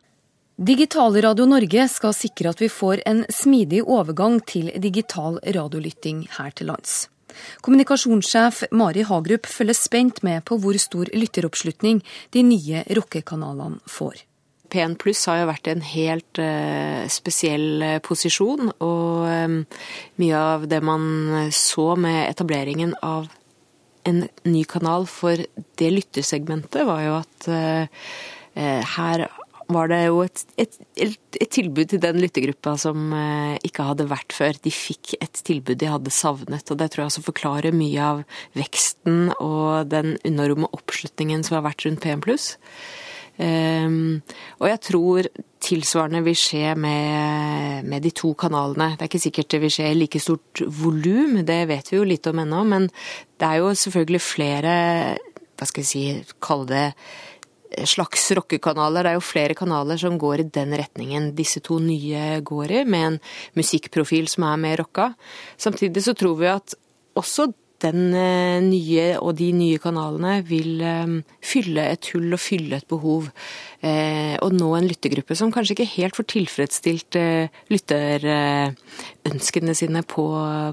Digitalradio 0.53 1.47
Norge 1.49 1.87
skal 1.89 2.13
sikre 2.13 2.51
at 2.51 2.59
vi 2.61 2.69
får 2.69 3.01
en 3.09 3.23
smidig 3.31 3.81
overgang 3.87 4.37
til 4.45 4.69
digital 4.83 5.39
radiolytting 5.41 6.27
her 6.35 6.51
til 6.53 6.69
lands. 6.69 7.07
Kommunikasjonssjef 7.65 8.67
Mari 8.75 9.07
Hagerup 9.07 9.47
følger 9.49 9.79
spent 9.79 10.21
med 10.21 10.43
på 10.45 10.59
hvor 10.61 10.77
stor 10.77 11.09
lytteroppslutning 11.15 12.03
de 12.35 12.45
nye 12.45 12.83
rockekanalene 12.93 13.81
får. 13.89 14.21
P1 14.73 14.95
pluss 15.01 15.27
har 15.29 15.43
jo 15.43 15.49
vært 15.51 15.69
en 15.69 15.83
helt 15.85 16.41
eh, 16.41 17.05
spesiell 17.11 17.83
eh, 17.85 17.99
posisjon, 18.01 18.71
og 18.81 19.27
eh, 19.29 19.83
mye 20.21 20.41
av 20.55 20.65
det 20.71 20.81
man 20.85 21.05
så 21.53 21.93
med 21.99 22.25
etableringen 22.25 22.95
av 23.05 23.29
en 24.09 24.25
ny 24.49 24.63
kanal 24.67 25.05
for 25.07 25.39
det 25.79 25.89
lyttersegmentet, 25.93 26.81
var 26.89 27.03
jo 27.05 27.13
at 27.21 27.45
her 28.53 29.21
var 29.71 29.87
det 29.87 29.99
jo 30.03 30.17
et, 30.25 30.41
et, 30.59 30.75
et, 30.99 31.45
tilbud 31.55 31.87
til 31.93 32.01
den 32.03 32.19
lyttergruppa 32.19 32.73
som 32.77 33.15
ikke 33.63 33.85
hadde 33.87 34.09
vært 34.11 34.35
før. 34.35 34.59
De 34.59 34.73
fikk 34.75 35.15
et 35.23 35.39
tilbud 35.47 35.79
de 35.79 35.87
hadde 35.87 36.11
savnet, 36.13 36.67
og 36.67 36.81
det 36.81 36.89
tror 36.91 37.05
jeg 37.05 37.13
også 37.13 37.23
forklarer 37.29 37.79
mye 37.79 38.09
av 38.09 38.21
veksten 38.59 39.31
og 39.37 39.87
den 39.93 40.17
enorme 40.27 40.67
oppslutningen 40.75 41.47
som 41.47 41.61
har 41.61 41.65
vært 41.71 41.87
rundt 41.87 42.03
P1 42.03 42.27
pluss. 42.27 42.51
Um, 42.59 43.02
og 43.39 44.67
jeg 44.69 44.79
tror 44.85 45.27
tilsvarende 45.63 46.21
vil 46.25 46.37
skje 46.37 46.75
med, 46.77 47.87
med 47.89 48.03
de 48.05 48.11
to 48.13 48.33
kanalene. 48.37 48.93
Det 48.93 49.05
er 49.05 49.09
ikke 49.09 49.23
sikkert 49.25 49.51
det 49.53 49.61
vil 49.63 49.73
skje 49.73 49.89
i 49.89 49.97
like 49.97 50.21
stort 50.21 50.63
volum, 50.81 51.39
det 51.47 51.61
vet 51.71 51.91
vi 51.91 51.97
jo 51.97 52.07
litt 52.07 52.27
om 52.29 52.43
ennå, 52.43 52.63
men 52.69 52.89
det 53.39 53.49
er 53.49 53.61
jo 53.63 53.73
selvfølgelig 53.83 54.23
flere, 54.23 54.73
hva 55.57 55.69
skal 55.69 55.85
vi 55.85 55.89
si, 55.89 56.05
kalle 56.43 56.69
det 56.69 56.87
slags 57.89 58.27
rockekanaler. 58.37 59.03
Det 59.03 59.11
er 59.13 59.17
jo 59.17 59.25
flere 59.25 59.57
kanaler 59.57 59.97
som 59.97 60.19
går 60.21 60.43
i 60.43 60.49
den 60.53 60.75
retningen 60.77 61.31
disse 61.37 61.63
to 61.65 61.79
nye 61.81 62.39
går 62.45 62.77
i, 62.79 62.83
med 62.85 63.07
en 63.07 63.19
musikkprofil 63.57 64.29
som 64.31 64.45
er 64.49 64.61
mer 64.61 64.83
rocka. 64.83 65.11
Samtidig 65.57 66.05
så 66.05 66.13
tror 66.17 66.37
vi 66.41 66.51
at 66.51 66.77
også 67.17 67.49
den 67.83 68.13
eh, 68.17 68.61
nye 68.63 69.17
og 69.19 69.35
de 69.39 69.51
nye 69.55 69.79
kanalene 69.81 70.43
vil 70.47 70.81
eh, 70.83 71.07
fylle 71.43 71.81
et 71.93 72.09
hull 72.13 72.33
og 72.33 72.39
fylle 72.41 72.75
et 72.79 72.87
behov. 72.89 73.23
eh, 73.81 74.37
Og 74.41 74.53
nå 74.55 74.75
en 74.77 74.87
lyttergruppe 74.89 75.35
som 75.37 75.51
kanskje 75.53 75.73
ikke 75.77 75.95
helt 75.97 76.15
får 76.17 76.25
tilfredsstilt 76.35 77.13
lytterønskene 77.73 79.73
sine 79.77 80.01
på, 80.03 80.25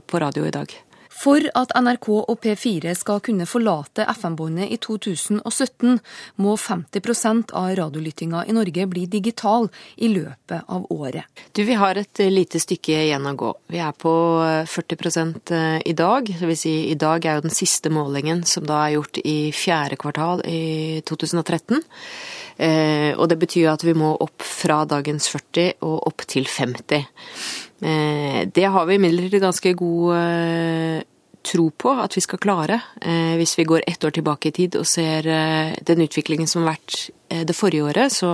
på 0.06 0.18
radio 0.22 0.44
i 0.46 0.54
dag. 0.54 0.89
For 1.20 1.44
at 1.58 1.74
NRK 1.76 2.08
og 2.16 2.38
P4 2.40 2.94
skal 2.96 3.20
kunne 3.24 3.44
forlate 3.48 4.06
FM-båndet 4.08 4.72
i 4.72 4.78
2017, 4.80 5.98
må 6.40 6.54
50% 6.56 7.52
av 7.60 7.74
radiolyttinga 7.76 8.46
i 8.48 8.56
Norge 8.56 8.86
bli 8.88 9.04
digital 9.10 9.68
i 10.00 10.08
løpet 10.14 10.64
av 10.72 10.86
året. 10.94 11.28
Du, 11.52 11.60
vi 11.68 11.76
har 11.76 12.00
et 12.00 12.22
eh, 12.24 12.32
lite 12.32 12.60
stykke 12.62 12.96
igjen 13.04 13.28
å 13.28 13.36
gå. 13.36 13.52
Vi 13.68 13.82
er 13.84 13.92
på 13.92 14.14
eh, 14.46 14.64
40% 14.64 15.54
i 15.84 15.96
dag. 15.98 16.32
Det 16.40 16.56
si, 16.56 16.74
i 16.88 16.96
dag 16.96 17.26
er 17.26 17.38
jo 17.38 17.48
den 17.48 17.56
siste 17.56 17.92
målingen 17.92 18.46
som 18.48 18.64
da 18.68 18.86
er 18.86 18.96
gjort 18.96 19.20
i 19.20 19.38
fjerde 19.52 20.00
kvartal 20.00 20.44
i 20.48 21.02
2013. 21.04 21.84
Eh, 22.60 23.12
og 23.16 23.28
det 23.30 23.38
betyr 23.40 23.70
at 23.72 23.84
vi 23.86 23.94
må 23.96 24.12
opp 24.20 24.44
fra 24.44 24.82
dagens 24.88 25.30
40 25.32 25.80
og 25.86 25.96
opp 26.10 26.26
til 26.28 26.48
50. 26.48 27.06
Eh, 27.80 28.40
det 28.52 28.66
har 28.68 28.84
vi 28.88 28.98
imidlertid 28.98 29.40
ganske 29.40 29.72
god 29.78 30.16
eh, 30.18 30.98
tro 31.42 31.70
på 31.70 31.92
at 32.02 32.16
vi 32.16 32.22
skal 32.24 32.38
klare, 32.38 32.80
eh, 33.00 33.36
hvis 33.40 33.58
vi 33.58 33.64
går 33.64 33.84
ett 33.86 34.04
år 34.04 34.10
tilbake 34.10 34.48
i 34.48 34.52
tid 34.52 34.76
og 34.76 34.86
ser 34.86 35.26
eh, 35.26 35.72
den 35.86 36.04
utviklingen 36.04 36.48
som 36.48 36.62
har 36.62 36.74
vært 36.74 37.10
eh, 37.28 37.44
det 37.48 37.56
forrige 37.56 37.86
året, 37.88 38.12
så 38.12 38.30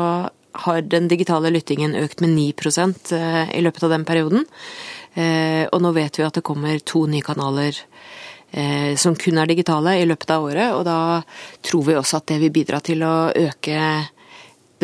har 0.67 0.83
den 0.83 1.09
digitale 1.09 1.53
lyttingen 1.53 1.95
økt 1.95 2.21
med 2.25 2.35
9 2.35 2.53
eh, 3.13 3.57
i 3.59 3.63
løpet 3.63 3.83
av 3.85 3.91
den 3.91 4.05
perioden. 4.05 4.47
Og 5.17 5.81
nå 5.81 5.91
vet 5.97 6.19
vi 6.19 6.25
at 6.27 6.37
det 6.37 6.43
kommer 6.45 6.77
to 6.85 7.07
nye 7.09 7.25
kanaler 7.25 7.73
som 9.01 9.15
kun 9.17 9.39
er 9.41 9.49
digitale 9.49 9.95
i 9.97 10.05
løpet 10.05 10.29
av 10.35 10.45
året, 10.45 10.75
og 10.77 10.83
da 10.85 11.23
tror 11.65 11.87
vi 11.87 11.97
også 11.97 12.19
at 12.21 12.27
det 12.29 12.37
vil 12.43 12.53
bidra 12.53 12.83
til 12.85 13.01
å 13.01 13.15
øke 13.33 13.79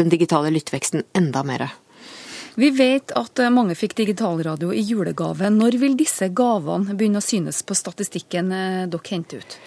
den 0.01 0.09
digitale 0.09 0.49
lyttveksten 0.57 1.05
enda 1.13 1.45
mer. 1.45 1.67
Vi 2.55 2.69
vet 2.77 3.13
at 3.17 3.41
eh, 3.41 3.53
mange 3.53 3.77
fikk 3.79 3.97
digitalradio 4.03 4.73
i 4.75 4.83
julegave. 4.85 5.49
Når 5.53 5.79
vil 5.81 5.97
disse 5.97 6.29
gavene 6.37 6.97
begynne 6.97 7.23
å 7.23 7.25
synes 7.25 7.63
på 7.65 7.77
statistikken 7.77 8.53
eh, 8.53 8.85
dere 8.93 9.13
henter 9.15 9.41
ut? 9.41 9.59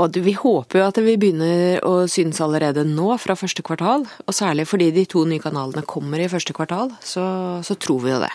Og 0.00 0.16
Vi 0.24 0.32
håper 0.32 0.78
jo 0.78 0.84
at 0.86 0.98
vi 1.04 1.18
begynner 1.20 1.82
å 1.84 2.06
synes 2.08 2.40
allerede 2.40 2.86
nå, 2.88 3.10
fra 3.20 3.36
første 3.36 3.64
kvartal. 3.66 4.06
Og 4.24 4.36
særlig 4.36 4.64
fordi 4.70 4.88
de 4.94 5.04
to 5.04 5.26
nye 5.28 5.42
kanalene 5.42 5.84
kommer 5.84 6.22
i 6.22 6.30
første 6.32 6.54
kvartal, 6.56 6.94
så, 7.04 7.24
så 7.60 7.76
tror 7.76 8.00
vi 8.06 8.14
jo 8.14 8.22
det. 8.22 8.32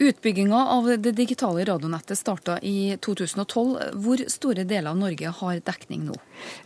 Utbygginga 0.00 0.56
av 0.72 0.86
det 0.98 1.12
digitale 1.12 1.64
radionettet 1.68 2.16
starta 2.18 2.54
i 2.64 2.96
2012. 3.04 3.74
Hvor 4.00 4.22
store 4.32 4.64
deler 4.64 4.94
av 4.94 4.96
Norge 4.96 5.32
har 5.40 5.58
dekning 5.60 6.06
nå? 6.08 6.14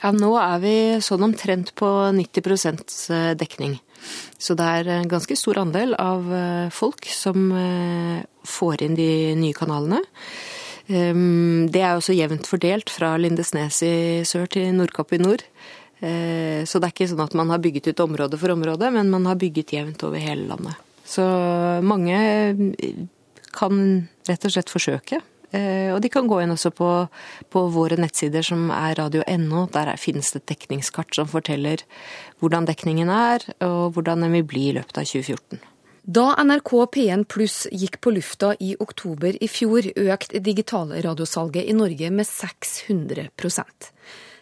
Ja, 0.05 0.12
Nå 0.14 0.37
er 0.38 0.61
vi 0.62 0.75
sånn 1.03 1.25
omtrent 1.27 1.73
på 1.75 1.88
90% 2.14 3.35
dekning. 3.40 3.81
Så 4.38 4.55
det 4.55 4.68
er 4.79 4.92
en 5.01 5.11
ganske 5.11 5.35
stor 5.38 5.59
andel 5.64 5.97
av 5.99 6.31
eh, 6.31 6.68
folk 6.70 7.09
som 7.11 7.49
eh, 7.59 8.23
får 8.47 8.87
inn 8.87 8.94
de 8.99 9.11
nye 9.40 9.57
kanalene. 9.57 10.05
Um, 10.87 11.66
Det 11.73 11.81
er 11.81 11.97
også 11.97 12.14
jevnt 12.14 12.47
fordelt 12.47 12.92
fra 12.92 13.16
Lindesnes 13.16 13.81
i 13.83 13.94
sør 14.29 14.47
til 14.53 14.70
Nordkapp 14.77 15.14
i 15.16 15.23
nord. 15.23 15.42
Eh, 16.05 16.62
Så 16.68 16.79
det 16.79 16.87
er 16.87 16.94
ikke 16.94 17.11
sånn 17.11 17.25
at 17.25 17.35
man 17.35 17.51
har 17.51 17.59
bygget 17.59 17.90
ut 17.90 18.07
område 18.07 18.38
for 18.38 18.55
område, 18.55 18.92
men 18.92 19.11
man 19.11 19.27
har 19.27 19.40
bygget 19.40 19.73
jevnt 19.75 20.05
over 20.05 20.20
hele 20.20 20.47
landet. 20.47 20.77
Så 21.05 21.25
mange 21.85 22.16
kan 23.54 24.08
rett 24.28 24.44
og 24.44 24.52
slett 24.54 24.72
forsøke. 24.72 25.20
Eh, 25.54 25.92
Og 25.94 26.00
de 26.02 26.08
kan 26.10 26.26
gå 26.26 26.40
inn 26.42 26.50
også 26.50 26.72
på, 26.74 26.88
på 27.50 27.60
våre 27.70 27.96
nettsider 28.00 28.42
som 28.42 28.70
er 28.74 28.96
radio.no. 28.98 29.68
Der 29.70 29.92
er- 29.92 29.96
finnes 30.00 30.32
det 30.34 30.42
et 30.42 30.56
dekningskart 30.58 31.14
som 31.14 31.26
forteller 31.30 31.78
hvordan 32.40 32.66
dekningen 32.66 33.08
er, 33.08 33.44
og 33.62 33.94
hvordan 33.94 34.20
den 34.26 34.32
vil 34.32 34.42
bli 34.50 34.68
i 34.70 34.74
løpet 34.74 34.98
av 34.98 35.04
2014. 35.06 35.60
Da 36.04 36.34
NRK 36.36 36.70
P1 36.92 37.22
Pluss 37.32 37.66
gikk 37.72 38.00
på 38.04 38.12
lufta 38.12 38.50
i 38.60 38.74
oktober 38.78 39.38
i 39.40 39.46
fjor, 39.48 39.86
økte 39.96 40.42
digitalradiosalget 40.42 41.64
i 41.64 41.72
Norge 41.72 42.10
med 42.12 42.26
600% 42.26 43.92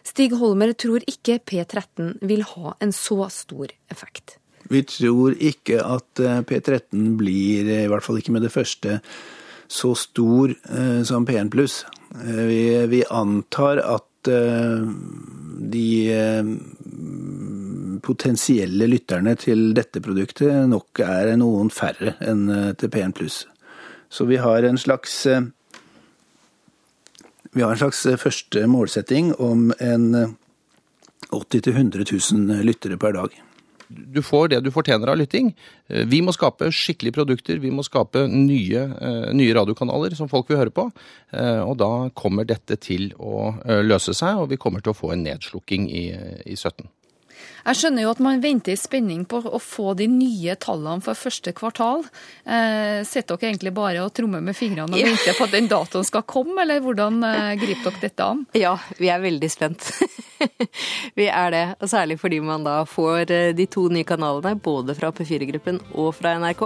Stig 0.03 0.33
Holmer 0.35 0.73
tror 0.75 0.99
ikke 1.07 1.37
P13 1.47 2.17
vil 2.27 2.41
ha 2.43 2.73
en 2.83 2.91
så 2.91 3.29
stor 3.31 3.71
effekt. 3.89 4.35
Vi 4.71 4.83
tror 4.87 5.35
ikke 5.39 5.81
at 5.83 6.21
eh, 6.23 6.41
P13 6.47 7.15
blir, 7.19 7.67
i 7.67 7.87
hvert 7.91 8.05
fall 8.05 8.19
ikke 8.21 8.35
med 8.35 8.45
det 8.45 8.53
første, 8.53 8.99
så 9.67 9.93
stor 9.97 10.53
eh, 10.53 11.01
som 11.07 11.27
P1 11.27 11.51
pluss. 11.53 11.83
Eh, 12.23 12.43
vi, 12.47 12.61
vi 12.91 13.01
antar 13.11 13.81
at 13.83 14.31
eh, 14.31 14.85
de 15.73 15.87
eh, 16.13 16.53
potensielle 18.03 18.87
lytterne 18.89 19.35
til 19.39 19.71
dette 19.77 20.01
produktet 20.03 20.67
nok 20.69 21.03
er 21.05 21.33
noen 21.39 21.71
færre 21.73 22.15
enn 22.23 22.47
eh, 22.51 22.71
til 22.79 22.91
P1 22.93 23.17
pluss. 23.17 23.43
Så 24.13 24.27
vi 24.29 24.37
har 24.37 24.63
en 24.67 24.77
slags 24.77 25.25
eh, 25.25 25.41
vi 27.53 27.61
har 27.61 27.71
en 27.71 27.77
slags 27.77 28.05
eh, 28.05 28.17
første 28.17 28.67
målsetting 28.67 29.33
om 29.41 29.71
en 29.79 30.05
eh, 30.17 30.29
80 31.33 31.61
000-100 31.69 32.05
000 32.33 32.63
lyttere 32.65 32.97
per 32.97 33.13
dag. 33.17 33.35
Du 33.89 34.21
får 34.21 34.49
det 34.49 34.61
du 34.63 34.71
fortjener 34.71 35.11
av 35.11 35.17
lytting. 35.17 35.53
Eh, 35.87 36.05
Vi 36.05 36.21
må 36.21 36.33
skape 36.33 36.71
skikkelige 36.71 37.13
produkter, 37.19 37.59
vi 37.59 37.71
må 37.71 37.83
skape 37.83 38.27
nye, 38.27 38.83
eh, 38.83 39.33
nye 39.33 39.53
radiokanaler 39.53 40.15
som 40.15 40.29
folk 40.29 40.49
vil 40.49 40.57
høre 40.57 40.71
på. 40.73 40.91
Eh, 41.31 41.61
Og 41.63 41.77
da 41.77 42.09
kommer 42.15 42.45
dette 42.45 42.79
til 42.79 43.11
å 43.19 43.53
løse 43.83 44.13
seg, 44.13 44.37
og 44.37 44.49
vi 44.49 44.57
kommer 44.57 44.81
til 44.81 44.93
å 44.93 44.97
få 44.97 45.13
en 45.13 45.23
nedslukking 45.23 45.89
i, 45.89 46.09
i 46.45 46.55
17. 46.55 46.87
Jeg 47.65 47.79
skjønner 47.79 48.03
jo 48.05 48.11
at 48.11 48.19
man 48.23 48.41
venter 48.43 48.73
i 48.73 48.79
spenning 48.79 49.23
på 49.29 49.39
å 49.47 49.59
få 49.61 49.93
de 49.99 50.07
nye 50.11 50.55
tallene 50.59 51.01
for 51.05 51.15
første 51.15 51.53
kvartal. 51.55 52.03
Eh, 52.45 53.03
Sitter 53.07 53.37
dere 53.39 53.51
egentlig 53.53 53.73
bare 53.77 54.03
og 54.03 54.11
trommer 54.17 54.41
med 54.43 54.55
fingrene 54.57 54.93
og 54.93 54.99
Ja. 54.99 55.07
venter 55.11 55.37
på 55.37 55.47
at 55.47 55.51
den 55.55 55.69
datoen 55.71 56.05
skal 56.07 56.23
komme, 56.27 56.57
eller 56.61 56.81
hvordan 56.83 57.21
eh, 57.23 57.55
griper 57.61 57.91
dere 57.91 58.01
dette 58.07 58.27
an? 58.33 58.45
Ja, 58.57 58.75
vi 58.99 59.07
er 59.13 59.23
veldig 59.23 59.49
spent. 59.51 59.91
vi 61.19 61.27
er 61.31 61.51
det, 61.55 61.63
og 61.79 61.87
særlig 61.91 62.19
fordi 62.21 62.39
man 62.43 62.63
da 62.67 62.81
får 62.89 63.31
eh, 63.31 63.51
de 63.55 63.65
to 63.71 63.87
nye 63.93 64.03
kanalene, 64.07 64.55
både 64.59 64.95
fra 64.97 65.11
P4-gruppen 65.15 65.79
og 65.93 66.11
fra 66.17 66.35
NRK. 66.41 66.65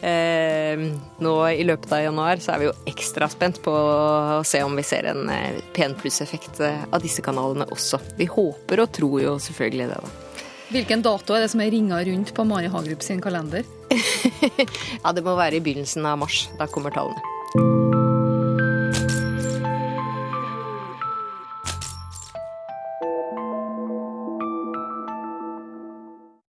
Eh, 0.00 0.78
nå 1.18 1.34
i 1.50 1.64
løpet 1.66 1.92
av 1.92 2.04
januar 2.04 2.38
så 2.42 2.54
er 2.54 2.62
vi 2.62 2.68
jo 2.68 2.74
ekstra 2.86 3.26
spent 3.32 3.58
på 3.64 3.72
å 3.72 4.44
se 4.46 4.62
om 4.62 4.76
vi 4.78 4.86
ser 4.86 5.10
en 5.10 5.26
eh, 5.32 5.58
P1 5.74 5.98
pluss-effekt 5.98 6.62
eh, 6.62 6.86
av 6.90 7.02
disse 7.02 7.24
kanalene 7.24 7.66
også. 7.74 8.00
Vi 8.18 8.28
håper 8.30 8.84
og 8.84 8.92
tror 8.94 9.18
jo 9.24 9.36
selvfølgelig 9.42 9.90
det, 9.90 10.00
da. 10.04 10.14
Hvilken 10.68 11.02
dato 11.02 11.34
er 11.34 11.46
det 11.46 11.52
som 11.52 11.62
er 11.64 11.72
ringa 11.72 12.02
rundt 12.04 12.34
på 12.36 12.44
Mari 12.44 12.70
Hagerup 12.70 13.02
sin 13.02 13.22
kalender? 13.24 13.66
Ja, 15.02 15.14
det 15.14 15.24
må 15.24 15.32
være 15.38 15.58
i 15.58 15.64
begynnelsen 15.64 16.06
av 16.06 16.20
mars. 16.20 16.46
Da 16.60 16.68
kommer 16.70 16.94
tallene. 16.94 17.97